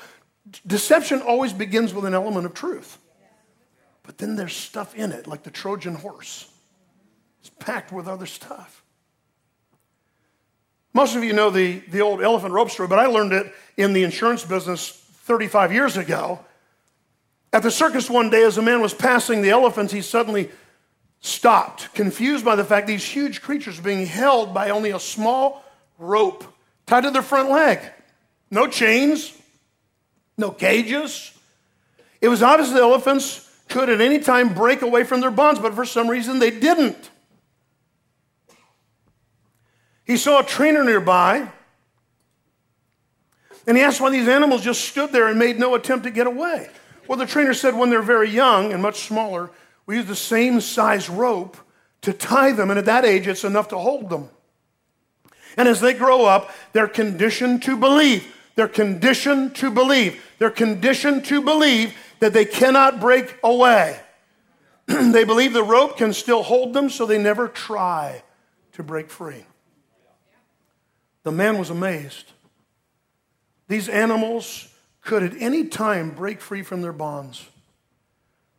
deception 0.66 1.22
always 1.22 1.52
begins 1.54 1.94
with 1.94 2.06
an 2.06 2.14
element 2.14 2.46
of 2.46 2.54
truth. 2.54 2.98
But 4.08 4.18
then 4.18 4.38
there's 4.38 4.56
stuff 4.56 4.96
in 4.96 5.12
it, 5.12 5.28
like 5.28 5.44
the 5.44 5.52
Trojan 5.52 5.94
horse. 5.94 6.50
It's 7.42 7.52
packed 7.60 7.92
with 7.92 8.08
other 8.08 8.26
stuff. 8.26 8.82
Most 10.94 11.16
of 11.16 11.24
you 11.26 11.34
know 11.34 11.50
the, 11.50 11.80
the 11.90 12.00
old 12.02 12.24
elephant 12.24 12.54
rope 12.54 12.72
story, 12.72 12.88
but 12.88 13.00
I 13.00 13.06
learned 13.08 13.34
it 13.34 13.54
in 13.76 13.92
the 13.92 14.04
insurance 14.04 14.46
business 14.46 14.90
35 15.26 15.74
years 15.74 15.98
ago. 15.98 16.40
At 17.52 17.64
the 17.64 17.70
circus 17.70 18.10
one 18.10 18.30
day, 18.30 18.44
as 18.44 18.58
a 18.58 18.62
man 18.62 18.82
was 18.82 18.94
passing 18.94 19.42
the 19.42 19.50
elephants, 19.50 19.92
he 19.92 20.02
suddenly 20.02 20.50
stopped, 21.20 21.94
confused 21.94 22.46
by 22.46 22.56
the 22.56 22.64
fact 22.64 22.88
these 22.88 23.04
huge 23.04 23.42
creatures 23.42 23.80
being 23.80 24.06
held 24.06 24.54
by 24.54 24.70
only 24.70 24.92
a 24.92 25.00
small 25.00 25.66
rope 26.00 26.46
tied 26.86 27.04
to 27.04 27.12
their 27.12 27.22
front 27.22 27.50
leg. 27.50 27.80
No 28.50 28.68
chains, 28.68 29.38
no 30.38 30.50
cages. 30.50 31.34
It 32.22 32.30
was 32.30 32.42
obvious 32.42 32.72
the 32.72 32.80
elephants 32.80 33.47
could 33.68 33.90
at 33.90 34.02
any 34.02 34.20
time 34.20 34.54
break 34.54 34.82
away 34.82 35.04
from 35.04 35.22
their 35.22 35.32
bonds, 35.32 35.60
but 35.60 35.74
for 35.74 35.86
some 35.86 36.10
reason 36.10 36.40
they 36.40 36.52
didn't. 36.52 37.10
He 40.06 40.18
saw 40.18 40.40
a 40.40 40.44
trainer 40.44 40.84
nearby, 40.84 41.50
and 43.68 43.76
he 43.76 43.84
asked 43.84 44.00
why 44.00 44.10
these 44.10 44.28
animals 44.28 44.64
just 44.64 44.86
stood 44.86 45.12
there 45.12 45.28
and 45.28 45.38
made 45.38 45.60
no 45.60 45.76
attempt 45.76 46.06
to 46.06 46.12
get 46.12 46.28
away. 46.28 46.70
Well, 47.08 47.18
the 47.18 47.26
trainer 47.26 47.54
said 47.54 47.76
when 47.76 47.90
they're 47.90 48.02
very 48.02 48.30
young 48.30 48.72
and 48.72 48.82
much 48.82 49.02
smaller, 49.02 49.52
we 49.86 49.98
use 49.98 50.06
the 50.06 50.16
same 50.16 50.62
size 50.62 51.10
rope 51.10 51.58
to 52.02 52.14
tie 52.14 52.54
them, 52.54 52.70
and 52.70 52.80
at 52.80 52.86
that 52.86 53.04
age, 53.04 53.28
it's 53.28 53.44
enough 53.44 53.68
to 53.70 53.78
hold 53.78 54.10
them. 54.10 54.30
And 55.58 55.68
as 55.68 55.82
they 55.82 55.94
grow 55.94 56.26
up, 56.26 56.52
they're 56.72 56.88
conditioned 56.88 57.64
to 57.64 57.76
believe. 57.76 58.34
They're 58.58 58.68
conditioned 58.68 59.56
to 59.58 59.70
believe. 59.70 60.20
They're 60.40 60.50
conditioned 60.50 61.26
to 61.26 61.44
believe 61.44 61.96
that 62.20 62.34
they 62.34 62.44
cannot 62.44 63.00
break 63.00 63.38
away. 63.44 64.00
they 64.88 65.24
believe 65.24 65.54
the 65.54 65.62
rope 65.62 65.96
can 65.98 66.12
still 66.12 66.42
hold 66.42 66.74
them, 66.74 66.90
so 66.90 67.06
they 67.06 67.20
never 67.20 67.48
try 67.48 68.24
to 68.74 68.82
break 68.82 69.12
free. 69.12 69.46
The 71.22 71.32
man 71.32 71.60
was 71.60 71.70
amazed. 71.70 72.32
These 73.68 73.90
animals 73.90 74.74
could 75.02 75.22
at 75.22 75.40
any 75.40 75.68
time 75.68 76.10
break 76.10 76.42
free 76.42 76.64
from 76.64 76.82
their 76.82 76.94
bonds. 76.94 77.46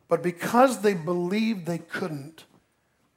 But 0.07 0.23
because 0.23 0.81
they 0.81 0.93
believed 0.93 1.65
they 1.65 1.77
couldn't, 1.77 2.45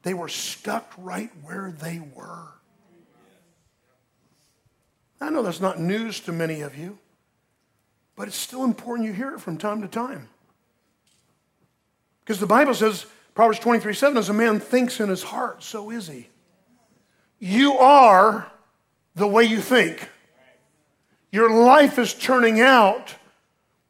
they 0.02 0.14
were 0.14 0.28
stuck 0.28 0.92
right 0.98 1.30
where 1.44 1.70
they 1.70 2.02
were. 2.12 2.48
I 5.22 5.30
know 5.30 5.42
that's 5.42 5.60
not 5.60 5.78
news 5.78 6.20
to 6.20 6.32
many 6.32 6.62
of 6.62 6.76
you, 6.76 6.98
but 8.16 8.28
it's 8.28 8.36
still 8.36 8.64
important 8.64 9.06
you 9.06 9.12
hear 9.12 9.34
it 9.34 9.40
from 9.40 9.56
time 9.56 9.80
to 9.82 9.88
time. 9.88 10.28
Because 12.24 12.40
the 12.40 12.46
Bible 12.46 12.74
says, 12.74 13.06
Proverbs 13.34 13.60
23 13.60 13.94
7, 13.94 14.18
as 14.18 14.28
a 14.28 14.34
man 14.34 14.60
thinks 14.60 15.00
in 15.00 15.08
his 15.08 15.22
heart, 15.22 15.62
so 15.62 15.90
is 15.90 16.08
he. 16.08 16.28
You 17.38 17.74
are 17.78 18.50
the 19.14 19.26
way 19.26 19.44
you 19.44 19.60
think. 19.60 20.08
Your 21.30 21.50
life 21.50 21.98
is 21.98 22.12
turning 22.14 22.60
out 22.60 23.14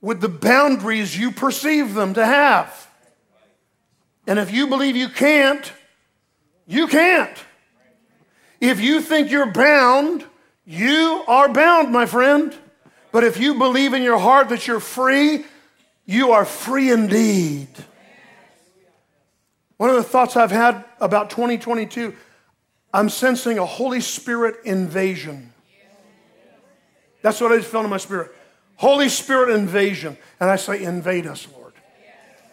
with 0.00 0.20
the 0.20 0.28
boundaries 0.28 1.18
you 1.18 1.30
perceive 1.32 1.94
them 1.94 2.14
to 2.14 2.24
have. 2.24 2.88
And 4.26 4.38
if 4.38 4.52
you 4.52 4.66
believe 4.66 4.96
you 4.96 5.08
can't, 5.08 5.72
you 6.66 6.86
can't. 6.86 7.36
If 8.60 8.80
you 8.80 9.00
think 9.00 9.30
you're 9.30 9.50
bound, 9.50 10.24
you 10.64 11.24
are 11.26 11.48
bound, 11.52 11.92
my 11.92 12.06
friend. 12.06 12.54
But 13.10 13.24
if 13.24 13.38
you 13.38 13.54
believe 13.54 13.92
in 13.92 14.02
your 14.02 14.18
heart 14.18 14.48
that 14.48 14.66
you're 14.66 14.80
free, 14.80 15.44
you 16.06 16.32
are 16.32 16.44
free 16.44 16.90
indeed. 16.90 17.68
One 19.76 19.90
of 19.90 19.96
the 19.96 20.02
thoughts 20.02 20.36
I've 20.36 20.50
had 20.50 20.84
about 21.00 21.30
2022, 21.30 22.14
I'm 22.94 23.08
sensing 23.08 23.58
a 23.58 23.66
Holy 23.66 24.00
Spirit 24.00 24.56
invasion. 24.64 25.52
That's 27.22 27.40
what 27.40 27.52
I 27.52 27.56
just 27.56 27.68
felt 27.68 27.84
in 27.84 27.90
my 27.90 27.98
spirit. 27.98 28.32
Holy 28.76 29.08
Spirit 29.08 29.54
invasion. 29.54 30.16
And 30.40 30.50
I 30.50 30.56
say, 30.56 30.82
invade 30.82 31.26
us, 31.26 31.46
Lord. 31.52 31.72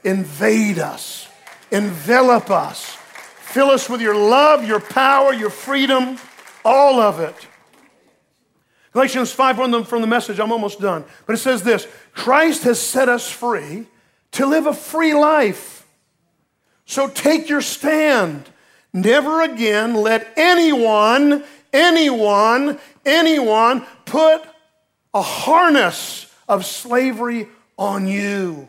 Invade 0.04 0.80
us. 0.80 1.28
Envelop 1.72 2.50
us. 2.50 2.98
Fill 3.41 3.69
us 3.72 3.89
with 3.89 4.02
your 4.02 4.15
love, 4.15 4.67
your 4.67 4.80
power, 4.80 5.34
your 5.34 5.50
freedom, 5.50 6.17
all 6.63 7.00
of 7.00 7.19
it. 7.19 7.48
Galatians 8.93 9.32
5 9.32 9.58
1 9.60 9.84
from 9.84 10.02
the 10.02 10.08
message, 10.08 10.39
I'm 10.39 10.52
almost 10.52 10.80
done. 10.80 11.06
But 11.25 11.34
it 11.34 11.39
says 11.39 11.63
this 11.63 11.88
Christ 12.13 12.63
has 12.63 12.80
set 12.80 13.10
us 13.10 13.30
free 13.30 13.86
to 14.32 14.45
live 14.45 14.65
a 14.65 14.73
free 14.73 15.13
life. 15.13 15.86
So 16.86 17.08
take 17.08 17.49
your 17.49 17.62
stand. 17.62 18.49
Never 18.91 19.43
again 19.43 19.93
let 19.93 20.34
anyone, 20.36 21.43
anyone, 21.71 22.80
anyone 23.06 23.86
put 24.06 24.41
a 25.13 25.21
harness 25.21 26.25
of 26.47 26.65
slavery 26.65 27.47
on 27.78 28.08
you. 28.08 28.67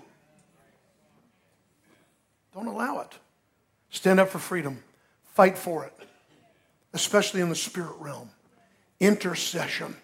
Don't 2.54 2.66
allow 2.66 3.00
it. 3.00 3.18
Stand 3.88 4.20
up 4.20 4.28
for 4.28 4.38
freedom. 4.38 4.82
Fight 5.34 5.56
for 5.56 5.84
it, 5.84 5.94
especially 6.92 7.40
in 7.40 7.48
the 7.48 7.54
spirit 7.54 7.94
realm. 7.98 8.30
Intercession. 9.00 9.96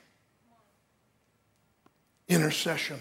Intercession. 2.28 3.00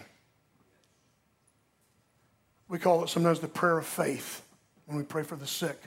We 2.68 2.80
call 2.80 3.04
it 3.04 3.10
sometimes 3.10 3.40
the 3.40 3.48
prayer 3.48 3.78
of 3.78 3.86
faith 3.86 4.44
when 4.86 4.98
we 4.98 5.04
pray 5.04 5.24
for 5.24 5.36
the 5.36 5.48
sick, 5.48 5.80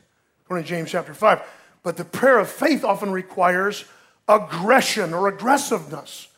according 0.44 0.64
to 0.64 0.68
James 0.68 0.90
chapter 0.90 1.14
5. 1.14 1.42
But 1.83 1.96
the 1.96 2.05
prayer 2.05 2.38
of 2.38 2.48
faith 2.48 2.85
often 2.85 3.11
requires 3.11 3.85
aggression 4.29 5.14
or 5.14 5.29
aggressiveness. 5.29 6.29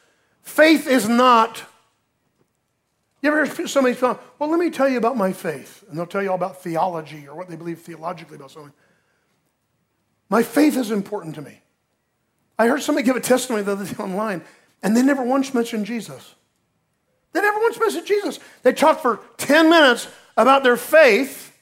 Faith 0.43 0.87
is 0.87 1.09
not. 1.09 1.65
You 3.23 3.31
ever 3.31 3.45
hear 3.45 3.67
somebody 3.67 3.95
say, 3.95 4.15
Well, 4.39 4.51
let 4.51 4.59
me 4.59 4.71
tell 4.71 4.89
you 4.89 4.99
about 4.99 5.17
my 5.17 5.33
faith. 5.33 5.85
And 5.89 5.99
they'll 5.99 6.07
tell 6.07 6.23
you 6.23 6.31
all 6.31 6.37
about 6.37 6.63
theology 6.63 7.29
or 7.29 7.35
what 7.35 7.49
they 7.49 7.57
believe 7.57 7.81
theologically 7.81 8.37
about 8.37 8.51
something. 8.51 8.73
My 10.29 10.43
faith 10.43 10.77
is 10.77 10.91
important 10.91 11.35
to 11.35 11.43
me. 11.43 11.61
I 12.59 12.69
heard 12.69 12.83
somebody 12.83 13.05
give 13.05 13.17
a 13.17 13.21
testimony 13.21 13.63
the 13.65 13.73
other 13.73 13.85
day 13.85 13.97
online, 14.03 14.43
and 14.83 14.97
they 14.97 15.03
never 15.03 15.23
once 15.23 15.53
mentioned 15.53 15.87
Jesus. 15.87 16.35
They 17.33 17.40
never 17.40 17.59
once 17.61 17.79
mentioned 17.79 18.07
Jesus. 18.07 18.38
They 18.62 18.73
talked 18.73 19.03
for 19.03 19.21
10 19.37 19.71
minutes 19.71 20.09
about 20.37 20.62
their 20.62 20.77
faith, 20.77 21.57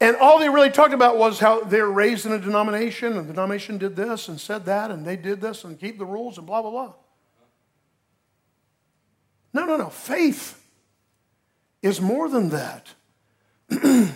and 0.00 0.16
all 0.16 0.38
they 0.38 0.48
really 0.48 0.70
talked 0.70 0.94
about 0.94 1.18
was 1.18 1.38
how 1.38 1.64
they're 1.64 1.90
raised 1.90 2.24
in 2.24 2.32
a 2.32 2.38
denomination, 2.38 3.16
and 3.16 3.28
the 3.28 3.32
denomination 3.32 3.78
did 3.78 3.96
this 3.96 4.28
and 4.28 4.40
said 4.40 4.64
that, 4.66 4.90
and 4.90 5.04
they 5.04 5.16
did 5.16 5.40
this 5.40 5.64
and 5.64 5.78
keep 5.78 5.98
the 5.98 6.06
rules 6.06 6.38
and 6.38 6.46
blah, 6.46 6.62
blah, 6.62 6.70
blah. 6.70 6.92
No, 9.52 9.66
no, 9.66 9.76
no. 9.76 9.88
Faith 9.88 10.62
is 11.82 12.00
more 12.00 12.28
than 12.28 12.50
that. 12.50 12.86
the 13.68 14.12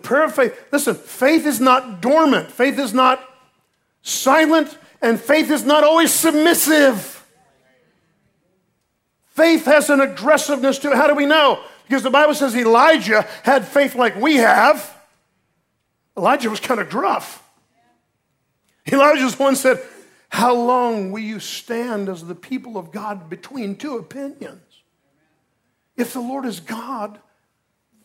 prayer 0.00 0.24
of 0.24 0.34
faith, 0.34 0.56
listen, 0.72 0.94
faith 0.94 1.44
is 1.44 1.60
not 1.60 2.00
dormant, 2.00 2.50
faith 2.50 2.78
is 2.78 2.94
not 2.94 3.20
silent, 4.02 4.78
and 5.02 5.20
faith 5.20 5.50
is 5.50 5.64
not 5.64 5.84
always 5.84 6.12
submissive. 6.12 7.15
Faith 9.36 9.66
has 9.66 9.90
an 9.90 10.00
aggressiveness 10.00 10.78
to 10.78 10.90
it. 10.90 10.96
How 10.96 11.06
do 11.06 11.14
we 11.14 11.26
know? 11.26 11.60
Because 11.86 12.02
the 12.02 12.08
Bible 12.08 12.32
says 12.32 12.56
Elijah 12.56 13.28
had 13.42 13.68
faith 13.68 13.94
like 13.94 14.16
we 14.16 14.36
have. 14.36 14.96
Elijah 16.16 16.48
was 16.48 16.58
kind 16.58 16.80
of 16.80 16.88
gruff. 16.88 17.46
Elijah's 18.90 19.38
one 19.38 19.54
said, 19.54 19.82
How 20.30 20.54
long 20.54 21.12
will 21.12 21.20
you 21.20 21.38
stand 21.38 22.08
as 22.08 22.24
the 22.24 22.34
people 22.34 22.78
of 22.78 22.90
God 22.90 23.28
between 23.28 23.76
two 23.76 23.98
opinions? 23.98 24.62
If 25.98 26.14
the 26.14 26.20
Lord 26.20 26.46
is 26.46 26.60
God, 26.60 27.18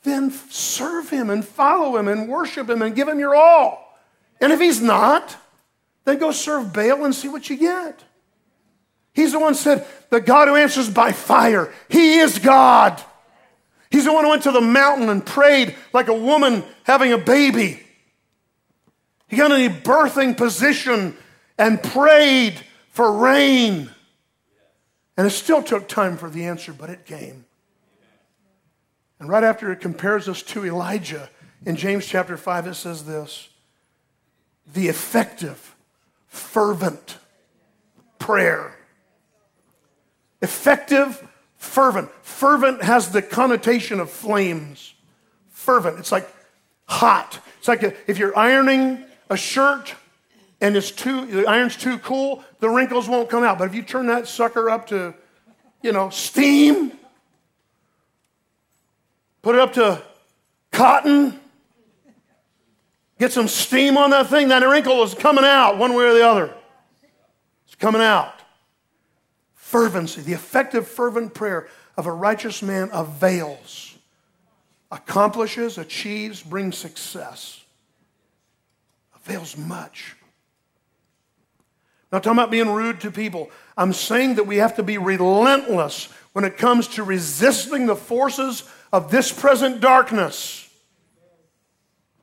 then 0.03 0.31
serve 0.31 1.09
him 1.09 1.29
and 1.29 1.45
follow 1.45 1.95
him 1.95 2.09
and 2.09 2.27
worship 2.27 2.69
him 2.69 2.81
and 2.81 2.93
give 2.93 3.07
him 3.07 3.19
your 3.19 3.35
all. 3.35 3.97
And 4.41 4.51
if 4.51 4.59
he's 4.59 4.81
not, 4.81 5.37
then 6.03 6.17
go 6.17 6.31
serve 6.31 6.73
Baal 6.73 7.05
and 7.05 7.15
see 7.15 7.29
what 7.29 7.49
you 7.49 7.55
get. 7.55 8.03
He's 9.13 9.33
the 9.33 9.39
one 9.39 9.55
said, 9.55 9.85
the 10.09 10.21
God 10.21 10.47
who 10.47 10.55
answers 10.55 10.89
by 10.89 11.11
fire. 11.11 11.73
He 11.89 12.19
is 12.19 12.39
God. 12.39 13.01
He's 13.89 14.05
the 14.05 14.13
one 14.13 14.23
who 14.23 14.29
went 14.29 14.43
to 14.43 14.51
the 14.51 14.61
mountain 14.61 15.09
and 15.09 15.25
prayed 15.25 15.75
like 15.93 16.07
a 16.07 16.13
woman 16.13 16.63
having 16.83 17.11
a 17.11 17.17
baby. 17.17 17.81
He 19.27 19.37
got 19.37 19.51
in 19.51 19.69
a 19.69 19.73
birthing 19.73 20.37
position 20.37 21.15
and 21.57 21.81
prayed 21.81 22.61
for 22.89 23.11
rain. 23.11 23.89
And 25.17 25.27
it 25.27 25.31
still 25.31 25.61
took 25.61 25.87
time 25.87 26.17
for 26.17 26.29
the 26.29 26.45
answer, 26.45 26.73
but 26.73 26.89
it 26.89 27.05
came. 27.05 27.45
And 29.19 29.29
right 29.29 29.43
after 29.43 29.71
it 29.71 29.81
compares 29.81 30.27
us 30.27 30.41
to 30.43 30.65
Elijah, 30.65 31.29
in 31.65 31.75
James 31.75 32.07
chapter 32.07 32.37
5, 32.37 32.67
it 32.67 32.75
says 32.75 33.05
this 33.05 33.49
the 34.73 34.87
effective, 34.87 35.75
fervent 36.27 37.17
prayer 38.19 38.75
Effective, 40.41 41.27
fervent. 41.57 42.09
Fervent 42.23 42.81
has 42.81 43.11
the 43.11 43.21
connotation 43.21 43.99
of 43.99 44.09
flames. 44.09 44.93
Fervent. 45.49 45.99
It's 45.99 46.11
like 46.11 46.27
hot. 46.85 47.39
It's 47.59 47.67
like 47.67 47.83
if 48.07 48.17
you're 48.17 48.37
ironing 48.37 49.05
a 49.29 49.37
shirt 49.37 49.93
and 50.59 50.75
it's 50.75 50.91
too 50.91 51.25
the 51.27 51.47
iron's 51.47 51.75
too 51.75 51.99
cool, 51.99 52.43
the 52.59 52.69
wrinkles 52.69 53.07
won't 53.07 53.29
come 53.29 53.43
out. 53.43 53.59
But 53.59 53.69
if 53.69 53.75
you 53.75 53.83
turn 53.83 54.07
that 54.07 54.27
sucker 54.27 54.69
up 54.69 54.87
to, 54.87 55.13
you 55.83 55.91
know, 55.91 56.09
steam, 56.09 56.91
put 59.43 59.55
it 59.55 59.61
up 59.61 59.73
to 59.73 60.01
cotton, 60.71 61.39
get 63.19 63.31
some 63.31 63.47
steam 63.47 63.97
on 63.97 64.09
that 64.09 64.27
thing, 64.27 64.47
that 64.47 64.63
wrinkle 64.63 65.03
is 65.03 65.13
coming 65.13 65.45
out 65.45 65.77
one 65.77 65.93
way 65.93 66.05
or 66.05 66.13
the 66.13 66.27
other. 66.27 66.51
It's 67.67 67.75
coming 67.75 68.01
out 68.01 68.40
fervency, 69.71 70.21
the 70.21 70.33
effective, 70.33 70.85
fervent 70.85 71.33
prayer 71.33 71.69
of 71.95 72.05
a 72.05 72.11
righteous 72.11 72.61
man 72.61 72.89
avails, 72.91 73.95
accomplishes, 74.91 75.77
achieves, 75.77 76.43
brings 76.43 76.77
success, 76.77 77.63
avails 79.15 79.55
much. 79.55 80.17
Not 82.11 82.23
talking 82.23 82.37
about 82.37 82.51
being 82.51 82.69
rude 82.69 82.99
to 83.01 83.11
people. 83.11 83.49
I'm 83.77 83.93
saying 83.93 84.35
that 84.35 84.45
we 84.45 84.57
have 84.57 84.75
to 84.75 84.83
be 84.83 84.97
relentless 84.97 86.09
when 86.33 86.43
it 86.43 86.57
comes 86.57 86.89
to 86.89 87.03
resisting 87.03 87.85
the 87.85 87.95
forces 87.95 88.65
of 88.91 89.09
this 89.09 89.31
present 89.31 89.79
darkness. 89.79 90.69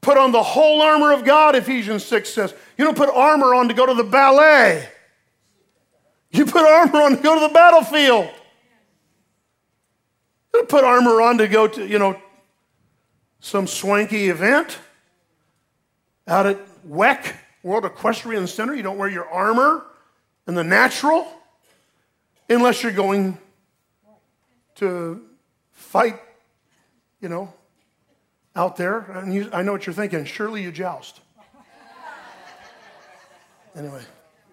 Put 0.03 0.19
on 0.19 0.33
the 0.33 0.43
whole 0.43 0.83
armor 0.83 1.13
of 1.15 1.25
God, 1.25 1.55
Ephesians 1.55 2.05
6 2.05 2.29
says. 2.29 2.55
You 2.77 2.85
don't 2.85 2.97
put 2.97 3.09
armor 3.09 3.55
on 3.55 3.69
to 3.69 3.75
go 3.75 3.87
to 3.87 3.95
the 3.95 4.05
ballet. 4.05 4.87
You 6.31 6.45
put 6.45 6.63
armor 6.63 7.03
on 7.03 7.17
to 7.17 7.23
go 7.23 7.35
to 7.35 7.49
the 7.49 7.55
battlefield. 7.55 8.29
You 10.55 10.65
put 10.65 10.85
armor 10.85 11.21
on 11.23 11.39
to 11.39 11.49
go 11.49 11.67
to, 11.67 11.87
you 11.87 11.99
know, 11.99 12.21
some 13.41 13.67
swanky 13.67 14.29
event 14.29 14.79
out 16.27 16.47
at 16.47 16.59
WEC, 16.87 17.35
World 17.63 17.85
Equestrian 17.85 18.47
Center. 18.47 18.75
You 18.75 18.83
don't 18.83 18.99
wear 18.99 19.09
your 19.09 19.29
armor 19.29 19.87
in 20.47 20.55
the 20.55 20.65
natural 20.65 21.27
unless 22.49 22.83
you're 22.83 22.93
going 22.93 23.39
to 24.77 25.23
fight, 25.73 26.21
you 27.21 27.29
know, 27.29 27.53
out 28.55 28.77
there. 28.77 28.99
And 29.13 29.33
you, 29.33 29.49
I 29.53 29.63
know 29.63 29.73
what 29.73 29.87
you're 29.87 29.95
thinking. 29.95 30.25
Surely 30.25 30.63
you 30.63 30.73
joust. 30.73 31.21
Anyway, 33.77 34.03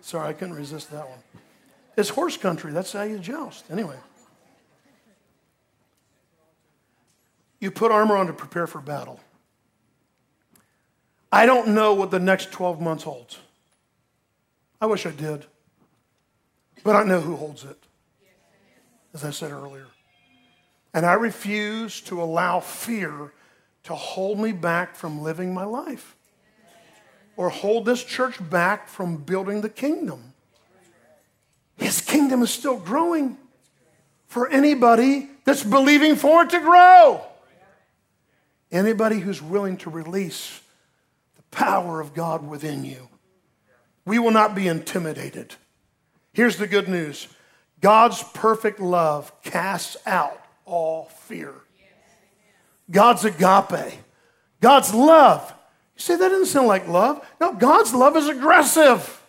sorry, 0.01 0.29
I 0.29 0.33
couldn't 0.33 0.55
resist 0.55 0.91
that 0.91 1.09
one. 1.09 1.17
It's 1.97 2.09
horse 2.09 2.37
country. 2.37 2.71
That's 2.71 2.91
how 2.91 3.03
you 3.03 3.19
joust. 3.19 3.65
Anyway. 3.71 3.97
You 7.59 7.71
put 7.71 7.91
armor 7.91 8.15
on 8.15 8.27
to 8.27 8.33
prepare 8.33 8.67
for 8.67 8.79
battle. 8.79 9.19
I 11.31 11.45
don't 11.45 11.69
know 11.69 11.93
what 11.93 12.11
the 12.11 12.19
next 12.19 12.51
12 12.51 12.79
months 12.79 13.03
holds. 13.03 13.39
I 14.79 14.85
wish 14.85 15.05
I 15.05 15.11
did. 15.11 15.45
But 16.83 16.95
I 16.95 17.03
know 17.03 17.19
who 17.19 17.35
holds 17.35 17.63
it, 17.63 17.81
as 19.13 19.25
I 19.25 19.31
said 19.31 19.51
earlier. 19.51 19.87
And 20.93 21.05
I 21.05 21.13
refuse 21.13 21.99
to 22.01 22.21
allow 22.21 22.59
fear 22.59 23.33
to 23.85 23.95
hold 23.95 24.39
me 24.39 24.51
back 24.51 24.95
from 24.95 25.23
living 25.23 25.51
my 25.53 25.65
life 25.65 26.15
or 27.35 27.49
hold 27.49 27.85
this 27.85 28.03
church 28.03 28.37
back 28.49 28.87
from 28.87 29.17
building 29.17 29.61
the 29.61 29.69
kingdom. 29.69 30.34
His 31.77 32.01
kingdom 32.01 32.41
is 32.41 32.51
still 32.51 32.77
growing 32.77 33.37
for 34.27 34.47
anybody 34.49 35.29
that's 35.45 35.63
believing 35.63 36.15
for 36.15 36.43
it 36.43 36.49
to 36.51 36.59
grow. 36.59 37.21
Anybody 38.71 39.19
who's 39.19 39.41
willing 39.41 39.77
to 39.77 39.89
release 39.89 40.61
the 41.37 41.43
power 41.51 42.01
of 42.01 42.13
God 42.13 42.47
within 42.47 42.83
you. 42.83 43.07
We 44.05 44.19
will 44.19 44.31
not 44.31 44.55
be 44.55 44.67
intimidated. 44.67 45.55
Here's 46.33 46.57
the 46.57 46.67
good 46.67 46.89
news 46.89 47.27
God's 47.81 48.23
perfect 48.33 48.79
love 48.79 49.31
casts 49.43 49.97
out 50.05 50.41
all 50.65 51.05
fear. 51.05 51.53
God's 52.89 53.25
agape, 53.25 53.93
God's 54.61 54.93
love. 54.93 55.53
You 55.95 56.01
say 56.01 56.15
that 56.17 56.29
doesn't 56.29 56.47
sound 56.47 56.67
like 56.67 56.87
love. 56.87 57.25
No, 57.39 57.53
God's 57.53 57.93
love 57.93 58.17
is 58.17 58.27
aggressive, 58.27 59.23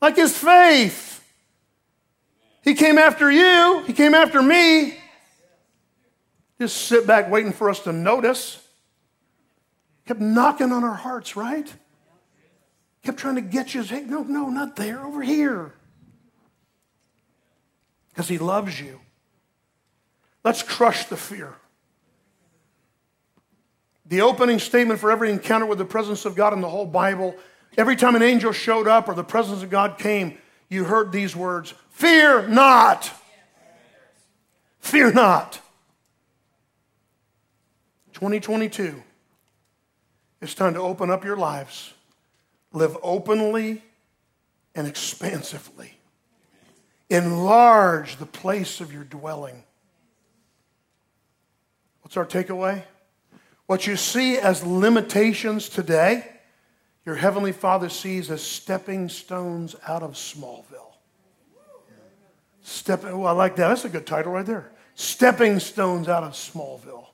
like 0.00 0.16
his 0.16 0.36
faith. 0.36 1.05
He 2.66 2.74
came 2.74 2.98
after 2.98 3.30
you, 3.30 3.84
he 3.86 3.92
came 3.92 4.12
after 4.12 4.42
me. 4.42 4.98
Just 6.60 6.76
sit 6.88 7.06
back 7.06 7.30
waiting 7.30 7.52
for 7.52 7.70
us 7.70 7.78
to 7.80 7.92
notice. 7.92 8.60
Kept 10.04 10.20
knocking 10.20 10.72
on 10.72 10.82
our 10.82 10.94
hearts, 10.94 11.36
right? 11.36 11.72
Kept 13.04 13.18
trying 13.18 13.36
to 13.36 13.40
get 13.40 13.72
you. 13.72 13.84
Hey, 13.84 14.02
no, 14.02 14.24
no, 14.24 14.48
not 14.50 14.74
there, 14.74 15.06
over 15.06 15.22
here. 15.22 15.74
Because 18.08 18.26
he 18.26 18.38
loves 18.38 18.80
you. 18.80 19.00
Let's 20.42 20.64
crush 20.64 21.04
the 21.04 21.16
fear. 21.16 21.54
The 24.06 24.22
opening 24.22 24.58
statement 24.58 24.98
for 24.98 25.12
every 25.12 25.30
encounter 25.30 25.66
with 25.66 25.78
the 25.78 25.84
presence 25.84 26.24
of 26.24 26.34
God 26.34 26.52
in 26.52 26.62
the 26.62 26.68
whole 26.68 26.86
Bible, 26.86 27.36
every 27.78 27.94
time 27.94 28.16
an 28.16 28.22
angel 28.22 28.50
showed 28.50 28.88
up 28.88 29.08
or 29.08 29.14
the 29.14 29.22
presence 29.22 29.62
of 29.62 29.70
God 29.70 29.98
came, 29.98 30.38
you 30.68 30.84
heard 30.84 31.12
these 31.12 31.34
words 31.34 31.74
Fear 31.90 32.48
not. 32.48 33.10
Fear 34.80 35.12
not. 35.12 35.60
2022, 38.12 39.02
it's 40.40 40.54
time 40.54 40.74
to 40.74 40.80
open 40.80 41.10
up 41.10 41.24
your 41.24 41.36
lives, 41.36 41.92
live 42.72 42.96
openly 43.02 43.82
and 44.74 44.86
expansively. 44.86 45.92
Enlarge 47.10 48.16
the 48.16 48.26
place 48.26 48.80
of 48.80 48.92
your 48.92 49.04
dwelling. 49.04 49.64
What's 52.02 52.16
our 52.16 52.24
takeaway? 52.24 52.84
What 53.66 53.86
you 53.86 53.96
see 53.96 54.38
as 54.38 54.64
limitations 54.64 55.68
today, 55.68 56.26
your 57.06 57.14
Heavenly 57.14 57.52
Father 57.52 57.88
sees 57.88 58.32
as 58.32 58.42
stepping 58.42 59.08
stones 59.08 59.76
out 59.86 60.02
of 60.02 60.14
Smallville. 60.14 60.92
Stepping, 62.62 63.10
oh, 63.10 63.22
I 63.22 63.30
like 63.30 63.54
that. 63.56 63.68
That's 63.68 63.84
a 63.84 63.88
good 63.88 64.06
title 64.06 64.32
right 64.32 64.44
there. 64.44 64.72
Stepping 64.96 65.60
stones 65.60 66.08
out 66.08 66.24
of 66.24 66.32
Smallville. 66.32 67.06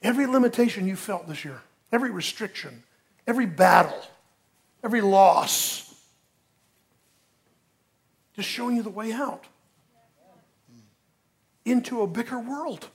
Every 0.00 0.26
limitation 0.26 0.86
you 0.86 0.94
felt 0.94 1.26
this 1.26 1.44
year, 1.44 1.60
every 1.90 2.12
restriction, 2.12 2.84
every 3.26 3.46
battle, 3.46 4.00
every 4.84 5.00
loss, 5.00 5.92
just 8.36 8.48
showing 8.48 8.76
you 8.76 8.84
the 8.84 8.90
way 8.90 9.10
out 9.10 9.42
into 11.64 12.02
a 12.02 12.06
bigger 12.06 12.38
world. 12.38 12.86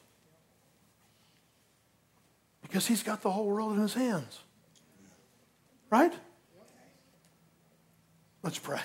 Because 2.61 2.87
he's 2.87 3.03
got 3.03 3.21
the 3.21 3.31
whole 3.31 3.47
world 3.47 3.73
in 3.73 3.81
his 3.81 3.93
hands. 3.93 4.39
Right? 5.93 6.13
Let's 8.41 8.57
pray. 8.57 8.81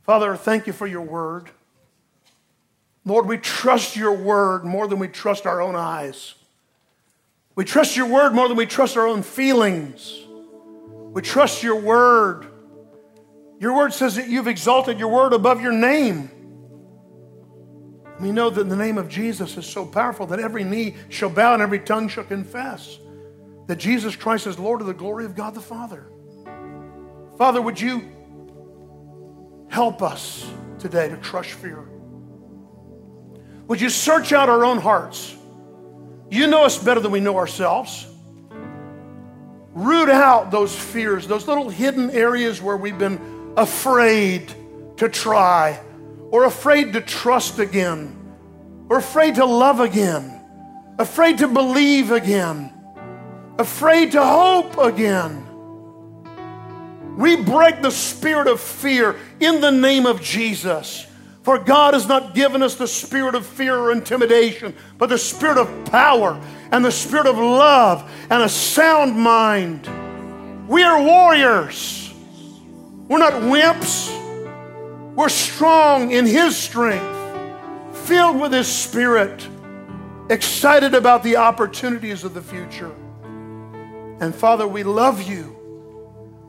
Father, 0.00 0.34
thank 0.34 0.66
you 0.66 0.72
for 0.72 0.86
your 0.86 1.02
word. 1.02 1.50
Lord, 3.04 3.26
we 3.26 3.36
trust 3.36 3.96
your 3.96 4.14
word 4.14 4.64
more 4.64 4.88
than 4.88 4.98
we 4.98 5.08
trust 5.08 5.44
our 5.44 5.60
own 5.60 5.76
eyes. 5.76 6.34
We 7.54 7.66
trust 7.66 7.98
your 7.98 8.06
word 8.06 8.32
more 8.32 8.48
than 8.48 8.56
we 8.56 8.64
trust 8.64 8.96
our 8.96 9.06
own 9.06 9.22
feelings. 9.22 10.18
We 11.12 11.20
trust 11.20 11.62
your 11.62 11.76
word. 11.76 12.46
Your 13.60 13.76
word 13.76 13.92
says 13.92 14.16
that 14.16 14.26
you've 14.26 14.48
exalted 14.48 14.98
your 14.98 15.08
word 15.08 15.34
above 15.34 15.60
your 15.60 15.72
name. 15.72 16.30
We 18.20 18.32
know 18.32 18.48
that 18.48 18.70
the 18.70 18.76
name 18.76 18.96
of 18.96 19.10
Jesus 19.10 19.58
is 19.58 19.66
so 19.66 19.84
powerful 19.84 20.26
that 20.28 20.40
every 20.40 20.64
knee 20.64 20.96
shall 21.10 21.28
bow 21.28 21.52
and 21.52 21.62
every 21.62 21.80
tongue 21.80 22.08
shall 22.08 22.24
confess 22.24 23.00
that 23.66 23.76
Jesus 23.76 24.16
Christ 24.16 24.46
is 24.46 24.58
Lord 24.58 24.80
of 24.80 24.86
the 24.86 24.94
glory 24.94 25.24
of 25.24 25.34
God 25.34 25.54
the 25.54 25.60
Father. 25.60 26.06
Father, 27.36 27.60
would 27.60 27.80
you 27.80 28.02
Help 29.68 30.02
us 30.02 30.50
today 30.78 31.08
to 31.08 31.16
crush 31.16 31.52
fear. 31.52 31.86
Would 33.68 33.80
you 33.80 33.90
search 33.90 34.32
out 34.32 34.48
our 34.48 34.64
own 34.64 34.78
hearts? 34.78 35.36
You 36.30 36.46
know 36.46 36.64
us 36.64 36.82
better 36.82 37.00
than 37.00 37.12
we 37.12 37.20
know 37.20 37.36
ourselves. 37.36 38.06
Root 39.74 40.08
out 40.08 40.50
those 40.50 40.74
fears, 40.74 41.26
those 41.26 41.46
little 41.46 41.68
hidden 41.68 42.10
areas 42.10 42.62
where 42.62 42.76
we've 42.76 42.98
been 42.98 43.52
afraid 43.56 44.54
to 44.96 45.08
try, 45.08 45.78
or 46.30 46.44
afraid 46.44 46.94
to 46.94 47.00
trust 47.00 47.58
again, 47.58 48.16
or 48.88 48.98
afraid 48.98 49.34
to 49.34 49.44
love 49.44 49.80
again, 49.80 50.40
afraid 50.98 51.38
to 51.38 51.48
believe 51.48 52.12
again, 52.12 52.72
afraid 53.58 54.12
to 54.12 54.24
hope 54.24 54.78
again. 54.78 55.42
We 57.16 57.36
break 57.36 57.80
the 57.80 57.90
spirit 57.90 58.46
of 58.46 58.60
fear 58.60 59.16
in 59.40 59.60
the 59.60 59.70
name 59.70 60.04
of 60.06 60.20
Jesus. 60.20 61.06
For 61.42 61.58
God 61.58 61.94
has 61.94 62.08
not 62.08 62.34
given 62.34 62.62
us 62.62 62.74
the 62.74 62.88
spirit 62.88 63.34
of 63.34 63.46
fear 63.46 63.76
or 63.76 63.92
intimidation, 63.92 64.74
but 64.98 65.08
the 65.08 65.16
spirit 65.16 65.58
of 65.58 65.84
power 65.92 66.38
and 66.72 66.84
the 66.84 66.90
spirit 66.90 67.26
of 67.26 67.38
love 67.38 68.10
and 68.28 68.42
a 68.42 68.48
sound 68.48 69.16
mind. 69.16 69.88
We 70.68 70.82
are 70.82 71.00
warriors. 71.00 72.12
We're 73.08 73.18
not 73.18 73.34
wimps. 73.34 74.12
We're 75.14 75.28
strong 75.28 76.10
in 76.10 76.26
His 76.26 76.56
strength, 76.56 77.16
filled 78.06 78.40
with 78.40 78.52
His 78.52 78.66
spirit, 78.66 79.48
excited 80.28 80.94
about 80.94 81.22
the 81.22 81.36
opportunities 81.36 82.24
of 82.24 82.34
the 82.34 82.42
future. 82.42 82.92
And 84.20 84.34
Father, 84.34 84.66
we 84.66 84.82
love 84.82 85.22
you. 85.22 85.56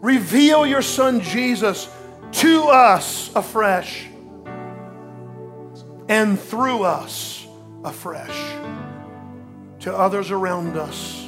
Reveal 0.01 0.65
your 0.65 0.81
son 0.81 1.21
Jesus 1.21 1.89
to 2.33 2.63
us 2.63 3.33
afresh 3.35 4.05
and 6.07 6.39
through 6.39 6.83
us 6.83 7.45
afresh 7.83 8.37
to 9.79 9.95
others 9.95 10.31
around 10.31 10.77
us. 10.77 11.27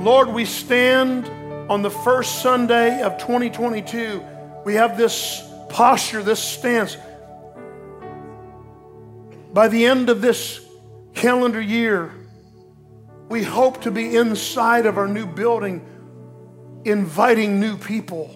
Lord, 0.00 0.28
we 0.28 0.44
stand 0.44 1.26
on 1.70 1.82
the 1.82 1.90
first 1.90 2.42
Sunday 2.42 3.00
of 3.02 3.16
2022. 3.18 4.22
We 4.64 4.74
have 4.74 4.96
this 4.96 5.42
posture, 5.68 6.22
this 6.22 6.42
stance. 6.42 6.96
By 9.52 9.68
the 9.68 9.86
end 9.86 10.10
of 10.10 10.20
this 10.20 10.60
calendar 11.14 11.60
year, 11.60 12.12
we 13.34 13.42
hope 13.42 13.82
to 13.82 13.90
be 13.90 14.16
inside 14.16 14.86
of 14.86 14.96
our 14.96 15.08
new 15.08 15.26
building 15.26 15.84
inviting 16.84 17.58
new 17.58 17.76
people, 17.76 18.30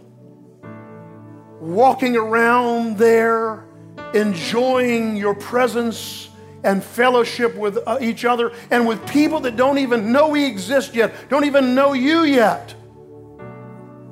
walking 1.61 2.17
around 2.17 2.99
there, 2.99 3.65
enjoying 4.13 5.17
your 5.17 5.37
presence 5.37 6.31
and 6.65 6.83
fellowship 6.83 7.55
with 7.55 7.79
uh, 7.87 7.99
each 8.01 8.25
other 8.25 8.53
and 8.73 8.89
with 8.89 9.09
people 9.09 9.39
that 9.39 9.55
don't 9.55 9.79
even 9.79 10.11
know 10.11 10.31
we 10.31 10.45
exist 10.45 10.97
yet, 10.97 11.15
don't 11.29 11.45
even 11.45 11.77
know 11.77 11.93
you 11.93 12.25
yet. 12.25 12.75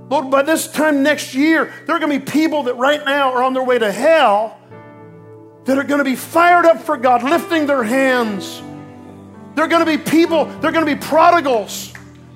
Lord, 0.09 0.31
by 0.31 0.43
this 0.43 0.71
time 0.71 1.03
next 1.03 1.35
year, 1.35 1.65
there 1.87 1.97
are 1.97 1.99
going 1.99 2.13
to 2.13 2.25
be 2.25 2.31
people 2.31 2.63
that 2.63 2.75
right 2.75 3.05
now 3.05 3.33
are 3.33 3.43
on 3.43 3.55
their 3.55 3.65
way 3.65 3.81
to 3.81 3.91
hell 3.91 4.57
that 5.65 5.77
are 5.77 5.83
going 5.83 5.99
to 5.99 6.05
be 6.05 6.15
fired 6.15 6.65
up 6.65 6.81
for 6.81 6.97
God, 6.97 7.25
lifting 7.25 7.67
their 7.67 7.83
hands. 7.83 8.63
They're 9.57 9.69
going 9.69 9.85
to 9.85 9.99
be 9.99 9.99
people, 9.99 10.45
they're 10.45 10.71
going 10.71 10.87
to 10.87 10.95
be 10.95 11.01
prodigals. 11.01 11.93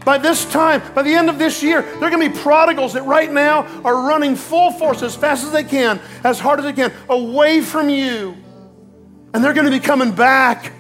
By 0.07 0.17
this 0.17 0.51
time, 0.51 0.83
by 0.95 1.03
the 1.03 1.13
end 1.13 1.29
of 1.29 1.39
this 1.39 1.63
year, 1.63 1.83
they're 1.83 2.09
going 2.09 2.23
to 2.23 2.31
be 2.31 2.39
prodigals 2.39 2.95
that 2.95 3.03
right 3.03 3.31
now 3.31 3.67
are 3.85 4.09
running 4.09 4.35
full 4.35 4.73
force 4.73 5.03
as 5.03 5.15
fast 5.15 5.45
as 5.45 5.53
they 5.53 5.63
can, 5.63 6.01
as 6.25 6.41
hard 6.41 6.59
as 6.59 6.65
they 6.65 6.73
can, 6.73 6.91
away 7.11 7.61
from 7.61 7.91
you. 7.91 8.35
And 9.35 9.45
they're 9.45 9.53
going 9.53 9.67
to 9.67 9.71
be 9.71 9.81
coming 9.81 10.13
back. 10.13 10.73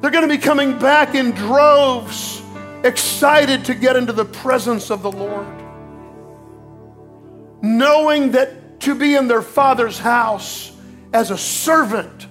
They're 0.00 0.10
going 0.10 0.26
to 0.26 0.34
be 0.34 0.38
coming 0.38 0.78
back 0.78 1.14
in 1.14 1.32
droves, 1.32 2.42
excited 2.82 3.66
to 3.66 3.74
get 3.74 3.96
into 3.96 4.14
the 4.14 4.24
presence 4.24 4.90
of 4.90 5.02
the 5.02 5.12
Lord. 5.12 5.46
Knowing 7.60 8.30
that 8.30 8.80
to 8.80 8.94
be 8.94 9.16
in 9.16 9.28
their 9.28 9.42
Father's 9.42 9.98
house 9.98 10.72
as 11.12 11.30
a 11.30 11.36
servant 11.36 12.26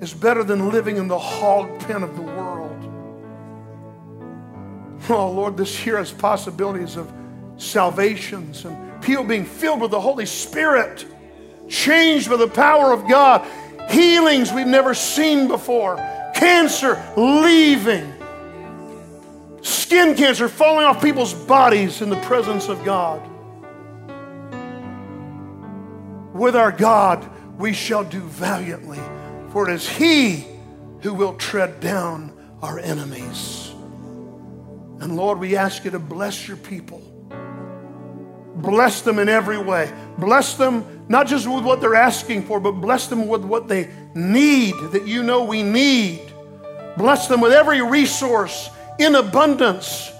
is 0.00 0.12
better 0.12 0.44
than 0.44 0.70
living 0.70 0.96
in 0.96 1.08
the 1.08 1.18
hog 1.18 1.80
pen 1.80 2.02
of 2.02 2.16
the 2.16 2.22
world. 2.22 2.72
Oh, 5.08 5.30
Lord, 5.30 5.56
this 5.56 5.86
year 5.86 5.98
has 5.98 6.10
possibilities 6.10 6.96
of 6.96 7.12
salvations 7.56 8.64
and 8.64 9.02
people 9.02 9.24
being 9.24 9.44
filled 9.44 9.80
with 9.80 9.90
the 9.90 10.00
Holy 10.00 10.26
Spirit, 10.26 11.06
changed 11.68 12.28
by 12.28 12.36
the 12.36 12.48
power 12.48 12.92
of 12.92 13.08
God, 13.08 13.46
healings 13.88 14.52
we've 14.52 14.66
never 14.66 14.94
seen 14.94 15.48
before, 15.48 15.96
cancer 16.34 17.02
leaving, 17.16 18.12
skin 19.62 20.14
cancer 20.14 20.48
falling 20.48 20.84
off 20.84 21.02
people's 21.02 21.32
bodies 21.32 22.02
in 22.02 22.10
the 22.10 22.20
presence 22.22 22.68
of 22.68 22.84
God. 22.84 23.22
With 26.34 26.56
our 26.56 26.72
God, 26.72 27.30
we 27.58 27.72
shall 27.72 28.04
do 28.04 28.20
valiantly, 28.20 29.00
for 29.50 29.68
it 29.68 29.74
is 29.74 29.88
He 29.88 30.44
who 31.00 31.14
will 31.14 31.34
tread 31.34 31.80
down 31.80 32.32
our 32.62 32.78
enemies. 32.78 33.70
And 35.00 35.16
Lord, 35.16 35.38
we 35.38 35.56
ask 35.56 35.84
you 35.84 35.90
to 35.90 35.98
bless 35.98 36.48
your 36.48 36.56
people. 36.56 37.00
Bless 38.56 39.02
them 39.02 39.18
in 39.18 39.28
every 39.28 39.58
way. 39.58 39.92
Bless 40.18 40.54
them 40.54 41.04
not 41.08 41.26
just 41.26 41.46
with 41.46 41.64
what 41.64 41.80
they're 41.80 41.94
asking 41.94 42.44
for, 42.44 42.58
but 42.58 42.72
bless 42.72 43.06
them 43.06 43.28
with 43.28 43.44
what 43.44 43.68
they 43.68 43.90
need 44.14 44.74
that 44.92 45.06
you 45.06 45.22
know 45.22 45.44
we 45.44 45.62
need. 45.62 46.32
Bless 46.96 47.28
them 47.28 47.40
with 47.40 47.52
every 47.52 47.82
resource 47.82 48.70
in 48.98 49.14
abundance. 49.14 50.10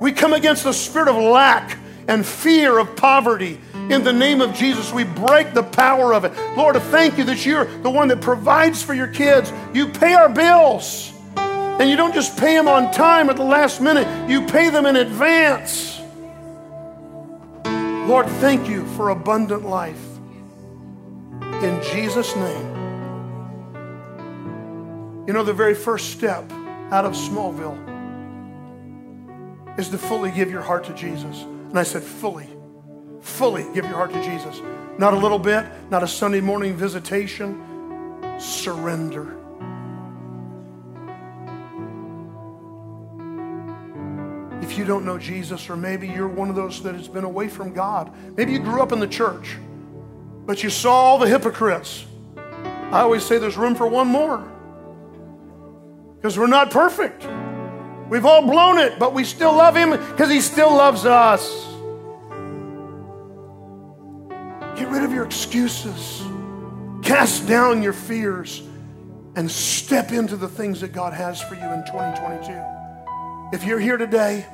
We 0.00 0.12
come 0.12 0.32
against 0.32 0.64
the 0.64 0.72
spirit 0.72 1.08
of 1.08 1.16
lack 1.16 1.78
and 2.10 2.26
fear 2.26 2.78
of 2.80 2.96
poverty. 2.96 3.60
In 3.88 4.02
the 4.02 4.12
name 4.12 4.40
of 4.40 4.52
Jesus, 4.52 4.92
we 4.92 5.04
break 5.04 5.54
the 5.54 5.62
power 5.62 6.12
of 6.12 6.24
it. 6.24 6.32
Lord, 6.56 6.76
I 6.76 6.80
thank 6.80 7.16
you 7.16 7.22
that 7.24 7.46
you're 7.46 7.66
the 7.82 7.90
one 7.90 8.08
that 8.08 8.20
provides 8.20 8.82
for 8.82 8.94
your 8.94 9.06
kids. 9.06 9.52
You 9.72 9.86
pay 9.86 10.14
our 10.14 10.28
bills. 10.28 11.12
And 11.36 11.88
you 11.88 11.96
don't 11.96 12.12
just 12.12 12.36
pay 12.36 12.56
them 12.56 12.66
on 12.66 12.92
time 12.92 13.30
at 13.30 13.36
the 13.36 13.44
last 13.44 13.80
minute, 13.80 14.28
you 14.28 14.44
pay 14.44 14.70
them 14.70 14.86
in 14.86 14.96
advance. 14.96 16.00
Lord, 17.64 18.26
thank 18.26 18.68
you 18.68 18.84
for 18.96 19.10
abundant 19.10 19.64
life. 19.64 20.04
In 21.62 21.80
Jesus' 21.92 22.34
name. 22.34 22.76
You 25.28 25.32
know, 25.32 25.44
the 25.44 25.54
very 25.54 25.76
first 25.76 26.10
step 26.10 26.50
out 26.90 27.04
of 27.04 27.12
Smallville 27.12 27.78
is 29.78 29.88
to 29.90 29.98
fully 29.98 30.32
give 30.32 30.50
your 30.50 30.62
heart 30.62 30.82
to 30.86 30.94
Jesus. 30.94 31.46
And 31.70 31.78
I 31.78 31.84
said, 31.84 32.02
fully, 32.02 32.48
fully 33.20 33.62
give 33.72 33.84
your 33.84 33.94
heart 33.94 34.12
to 34.12 34.22
Jesus. 34.22 34.60
Not 34.98 35.14
a 35.14 35.16
little 35.16 35.38
bit, 35.38 35.64
not 35.88 36.02
a 36.02 36.08
Sunday 36.08 36.40
morning 36.40 36.76
visitation. 36.76 38.18
Surrender. 38.38 39.36
If 44.62 44.76
you 44.76 44.84
don't 44.84 45.04
know 45.04 45.16
Jesus, 45.16 45.70
or 45.70 45.76
maybe 45.76 46.08
you're 46.08 46.28
one 46.28 46.50
of 46.50 46.56
those 46.56 46.82
that 46.82 46.94
has 46.94 47.08
been 47.08 47.24
away 47.24 47.48
from 47.48 47.72
God, 47.72 48.12
maybe 48.36 48.52
you 48.52 48.58
grew 48.58 48.82
up 48.82 48.92
in 48.92 49.00
the 49.00 49.08
church, 49.08 49.56
but 50.46 50.62
you 50.62 50.70
saw 50.70 50.92
all 50.92 51.18
the 51.18 51.28
hypocrites. 51.28 52.04
I 52.36 53.00
always 53.00 53.24
say 53.24 53.38
there's 53.38 53.56
room 53.56 53.76
for 53.76 53.86
one 53.86 54.08
more 54.08 54.46
because 56.16 56.36
we're 56.36 56.48
not 56.48 56.70
perfect. 56.70 57.26
We've 58.10 58.26
all 58.26 58.42
blown 58.42 58.78
it, 58.78 58.98
but 58.98 59.14
we 59.14 59.22
still 59.22 59.56
love 59.56 59.76
Him 59.76 59.90
because 59.90 60.28
He 60.28 60.40
still 60.40 60.70
loves 60.70 61.06
us. 61.06 61.48
Get 64.76 64.88
rid 64.88 65.04
of 65.04 65.12
your 65.12 65.24
excuses, 65.24 66.20
cast 67.02 67.46
down 67.46 67.84
your 67.84 67.92
fears, 67.92 68.62
and 69.36 69.48
step 69.48 70.10
into 70.10 70.36
the 70.36 70.48
things 70.48 70.80
that 70.80 70.92
God 70.92 71.12
has 71.12 71.40
for 71.40 71.54
you 71.54 71.62
in 71.62 71.84
2022. 71.86 73.56
If 73.56 73.64
you're 73.64 73.78
here 73.78 73.96
today, 73.96 74.44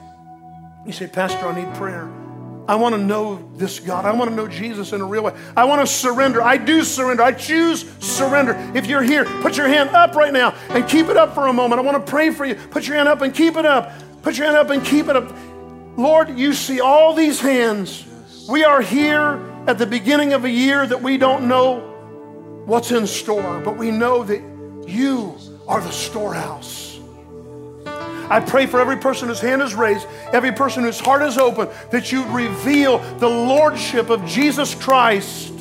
you 0.84 0.92
say, 0.92 1.06
Pastor, 1.06 1.46
I 1.46 1.64
need 1.64 1.74
prayer. 1.76 2.25
I 2.68 2.74
want 2.74 2.94
to 2.94 3.00
know 3.00 3.48
this 3.54 3.78
God. 3.78 4.04
I 4.04 4.12
want 4.12 4.30
to 4.30 4.36
know 4.36 4.48
Jesus 4.48 4.92
in 4.92 5.00
a 5.00 5.04
real 5.04 5.22
way. 5.22 5.34
I 5.56 5.64
want 5.64 5.80
to 5.80 5.86
surrender. 5.86 6.42
I 6.42 6.56
do 6.56 6.82
surrender. 6.82 7.22
I 7.22 7.32
choose 7.32 7.88
surrender. 8.00 8.56
If 8.74 8.86
you're 8.86 9.02
here, 9.02 9.24
put 9.40 9.56
your 9.56 9.68
hand 9.68 9.90
up 9.90 10.16
right 10.16 10.32
now 10.32 10.50
and 10.70 10.88
keep 10.88 11.06
it 11.06 11.16
up 11.16 11.34
for 11.34 11.46
a 11.46 11.52
moment. 11.52 11.80
I 11.80 11.82
want 11.82 12.04
to 12.04 12.10
pray 12.10 12.30
for 12.30 12.44
you. 12.44 12.54
Put 12.54 12.88
your 12.88 12.96
hand 12.96 13.08
up 13.08 13.22
and 13.22 13.32
keep 13.32 13.56
it 13.56 13.64
up. 13.64 13.92
Put 14.22 14.36
your 14.36 14.46
hand 14.46 14.56
up 14.56 14.70
and 14.70 14.84
keep 14.84 15.08
it 15.08 15.16
up. 15.16 15.32
Lord, 15.96 16.36
you 16.36 16.52
see 16.52 16.80
all 16.80 17.14
these 17.14 17.40
hands. 17.40 18.04
We 18.48 18.64
are 18.64 18.80
here 18.80 19.40
at 19.66 19.78
the 19.78 19.86
beginning 19.86 20.32
of 20.32 20.44
a 20.44 20.50
year 20.50 20.86
that 20.86 21.00
we 21.00 21.18
don't 21.18 21.48
know 21.48 21.80
what's 22.66 22.90
in 22.90 23.06
store, 23.06 23.60
but 23.60 23.76
we 23.76 23.90
know 23.92 24.24
that 24.24 24.40
you 24.88 25.36
are 25.68 25.80
the 25.80 25.90
storehouse. 25.90 26.95
I 28.28 28.40
pray 28.40 28.66
for 28.66 28.80
every 28.80 28.96
person 28.96 29.28
whose 29.28 29.40
hand 29.40 29.62
is 29.62 29.74
raised, 29.74 30.06
every 30.32 30.52
person 30.52 30.82
whose 30.82 30.98
heart 30.98 31.22
is 31.22 31.38
open, 31.38 31.68
that 31.90 32.12
you 32.12 32.24
reveal 32.26 32.98
the 33.18 33.28
lordship 33.28 34.10
of 34.10 34.24
Jesus 34.26 34.74
Christ. 34.74 35.52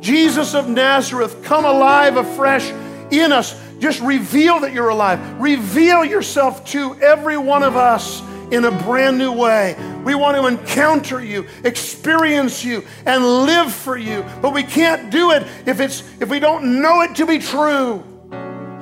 Jesus 0.00 0.54
of 0.54 0.68
Nazareth, 0.68 1.42
come 1.44 1.64
alive 1.64 2.16
afresh 2.16 2.70
in 3.10 3.32
us. 3.32 3.60
Just 3.78 4.00
reveal 4.00 4.60
that 4.60 4.72
you're 4.72 4.90
alive. 4.90 5.20
Reveal 5.40 6.04
yourself 6.04 6.64
to 6.66 6.94
every 7.00 7.36
one 7.36 7.62
of 7.62 7.76
us 7.76 8.22
in 8.50 8.64
a 8.64 8.70
brand 8.70 9.18
new 9.18 9.32
way. 9.32 9.76
We 10.04 10.14
want 10.14 10.36
to 10.36 10.46
encounter 10.46 11.22
you, 11.22 11.46
experience 11.64 12.64
you, 12.64 12.84
and 13.06 13.24
live 13.24 13.72
for 13.72 13.96
you. 13.96 14.24
But 14.40 14.52
we 14.52 14.62
can't 14.62 15.10
do 15.10 15.32
it 15.32 15.46
if 15.66 15.80
it's 15.80 16.02
if 16.20 16.28
we 16.28 16.38
don't 16.38 16.82
know 16.82 17.02
it 17.02 17.16
to 17.16 17.26
be 17.26 17.38
true. 17.38 18.04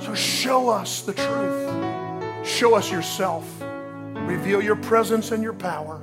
So 0.00 0.14
show 0.14 0.68
us 0.68 1.02
the 1.02 1.14
truth. 1.14 1.91
Show 2.44 2.74
us 2.74 2.90
yourself. 2.90 3.44
Reveal 4.14 4.62
your 4.62 4.76
presence 4.76 5.30
and 5.30 5.42
your 5.42 5.52
power. 5.52 6.00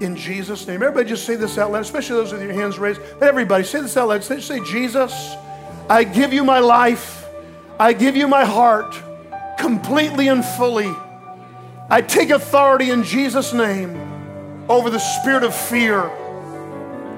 In 0.00 0.16
Jesus' 0.16 0.66
name. 0.66 0.82
Everybody 0.82 1.08
just 1.08 1.24
say 1.24 1.36
this 1.36 1.56
out 1.56 1.72
loud, 1.72 1.82
especially 1.82 2.16
those 2.16 2.32
with 2.32 2.42
your 2.42 2.52
hands 2.52 2.78
raised. 2.78 3.00
Everybody, 3.20 3.64
say 3.64 3.80
this 3.80 3.96
out 3.96 4.08
loud. 4.08 4.24
Say, 4.24 4.40
say, 4.40 4.62
Jesus, 4.64 5.36
I 5.88 6.04
give 6.04 6.32
you 6.32 6.44
my 6.44 6.58
life. 6.58 7.24
I 7.78 7.92
give 7.92 8.16
you 8.16 8.28
my 8.28 8.44
heart 8.44 8.94
completely 9.58 10.28
and 10.28 10.44
fully. 10.44 10.92
I 11.88 12.02
take 12.02 12.30
authority 12.30 12.90
in 12.90 13.04
Jesus' 13.04 13.52
name 13.52 13.96
over 14.68 14.90
the 14.90 14.98
spirit 14.98 15.44
of 15.44 15.54
fear. 15.54 16.10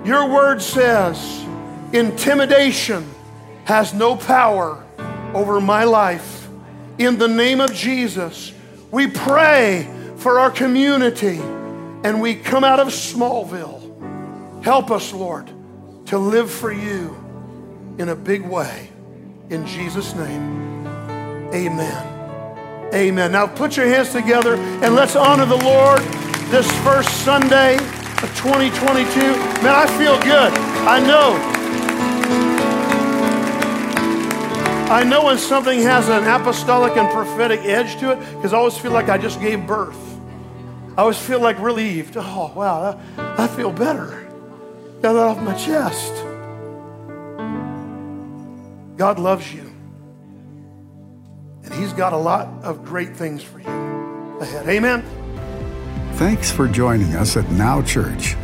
Your 0.05 0.29
word 0.29 0.61
says 0.61 1.45
intimidation 1.93 3.09
has 3.65 3.95
no 3.95 4.15
power 4.17 4.85
over 5.35 5.61
my 5.61 5.85
life 5.85 6.38
in 6.99 7.19
the 7.19 7.29
name 7.29 7.61
of 7.61 7.73
Jesus. 7.73 8.53
We 8.91 9.07
pray 9.07 9.89
for 10.17 10.41
our 10.41 10.51
community 10.51 11.39
and 11.39 12.21
we 12.21 12.35
come 12.35 12.65
out 12.65 12.81
of 12.81 12.89
Smallville. 12.89 14.63
Help 14.63 14.91
us, 14.91 15.13
Lord, 15.13 15.51
to 16.07 16.19
live 16.19 16.51
for 16.51 16.73
you 16.73 17.17
in 17.99 18.09
a 18.09 18.17
big 18.17 18.43
way. 18.43 18.91
In 19.51 19.67
Jesus' 19.67 20.15
name, 20.15 20.87
amen. 21.53 22.15
Amen. 22.93 23.33
Now 23.33 23.47
put 23.47 23.77
your 23.77 23.87
hands 23.87 24.13
together 24.13 24.57
and 24.57 24.95
let's 24.95 25.15
honor 25.15 25.47
the 25.47 25.57
Lord 25.57 26.01
this 26.51 26.71
first 26.81 27.11
Sunday 27.25 27.77
of 27.77 28.31
2022. 28.37 29.21
Man, 29.21 29.67
I 29.67 29.87
feel 29.99 30.19
good. 30.23 30.53
I 30.89 30.99
know 30.99 31.58
I 34.91 35.05
know 35.05 35.27
when 35.27 35.37
something 35.37 35.81
has 35.83 36.09
an 36.09 36.25
apostolic 36.25 36.97
and 36.97 37.11
prophetic 37.11 37.61
edge 37.61 38.01
to 38.01 38.13
it 38.13 38.19
because 38.37 38.55
I 38.55 38.57
always 38.57 38.79
feel 38.79 38.93
like 38.93 39.11
I 39.11 39.19
just 39.19 39.39
gave 39.39 39.67
birth. 39.67 39.99
I 40.97 41.03
always 41.03 41.19
feel 41.19 41.41
like 41.41 41.59
relieved. 41.61 42.17
Oh, 42.17 42.53
wow, 42.57 42.99
I 43.19 43.47
feel 43.49 43.71
better. 43.71 44.27
Got 45.03 45.13
that 45.13 45.23
off 45.23 45.43
my 45.43 45.55
chest. 45.55 46.15
God 48.97 49.19
loves 49.19 49.53
you. 49.55 49.71
And 51.65 51.75
He's 51.75 51.93
got 51.93 52.15
a 52.15 52.17
lot 52.17 52.49
of 52.65 52.85
great 52.85 53.15
things 53.15 53.43
for 53.43 53.61
you 53.61 54.39
ahead. 54.41 54.67
Amen. 54.69 55.05
Thanks 56.15 56.51
for 56.51 56.67
joining 56.67 57.15
us 57.15 57.37
at 57.37 57.49
Now 57.51 57.83
Church. 57.83 58.37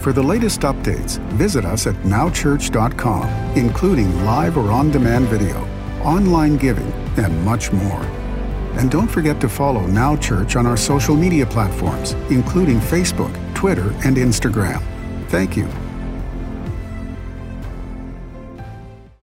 For 0.00 0.12
the 0.12 0.22
latest 0.22 0.62
updates, 0.62 1.18
visit 1.34 1.64
us 1.64 1.86
at 1.86 1.94
nowchurch.com, 2.02 3.28
including 3.56 4.24
live 4.24 4.58
or 4.58 4.70
on 4.72 4.90
demand 4.90 5.28
video, 5.28 5.64
online 6.04 6.56
giving, 6.56 6.90
and 7.16 7.44
much 7.44 7.72
more. 7.72 8.02
And 8.78 8.90
don't 8.90 9.08
forget 9.08 9.40
to 9.40 9.48
follow 9.48 9.86
Now 9.86 10.16
Church 10.16 10.56
on 10.56 10.66
our 10.66 10.76
social 10.76 11.16
media 11.16 11.46
platforms, 11.46 12.12
including 12.30 12.78
Facebook, 12.78 13.32
Twitter, 13.54 13.90
and 14.04 14.16
Instagram. 14.16 14.82
Thank 15.28 15.56
you 15.56 15.68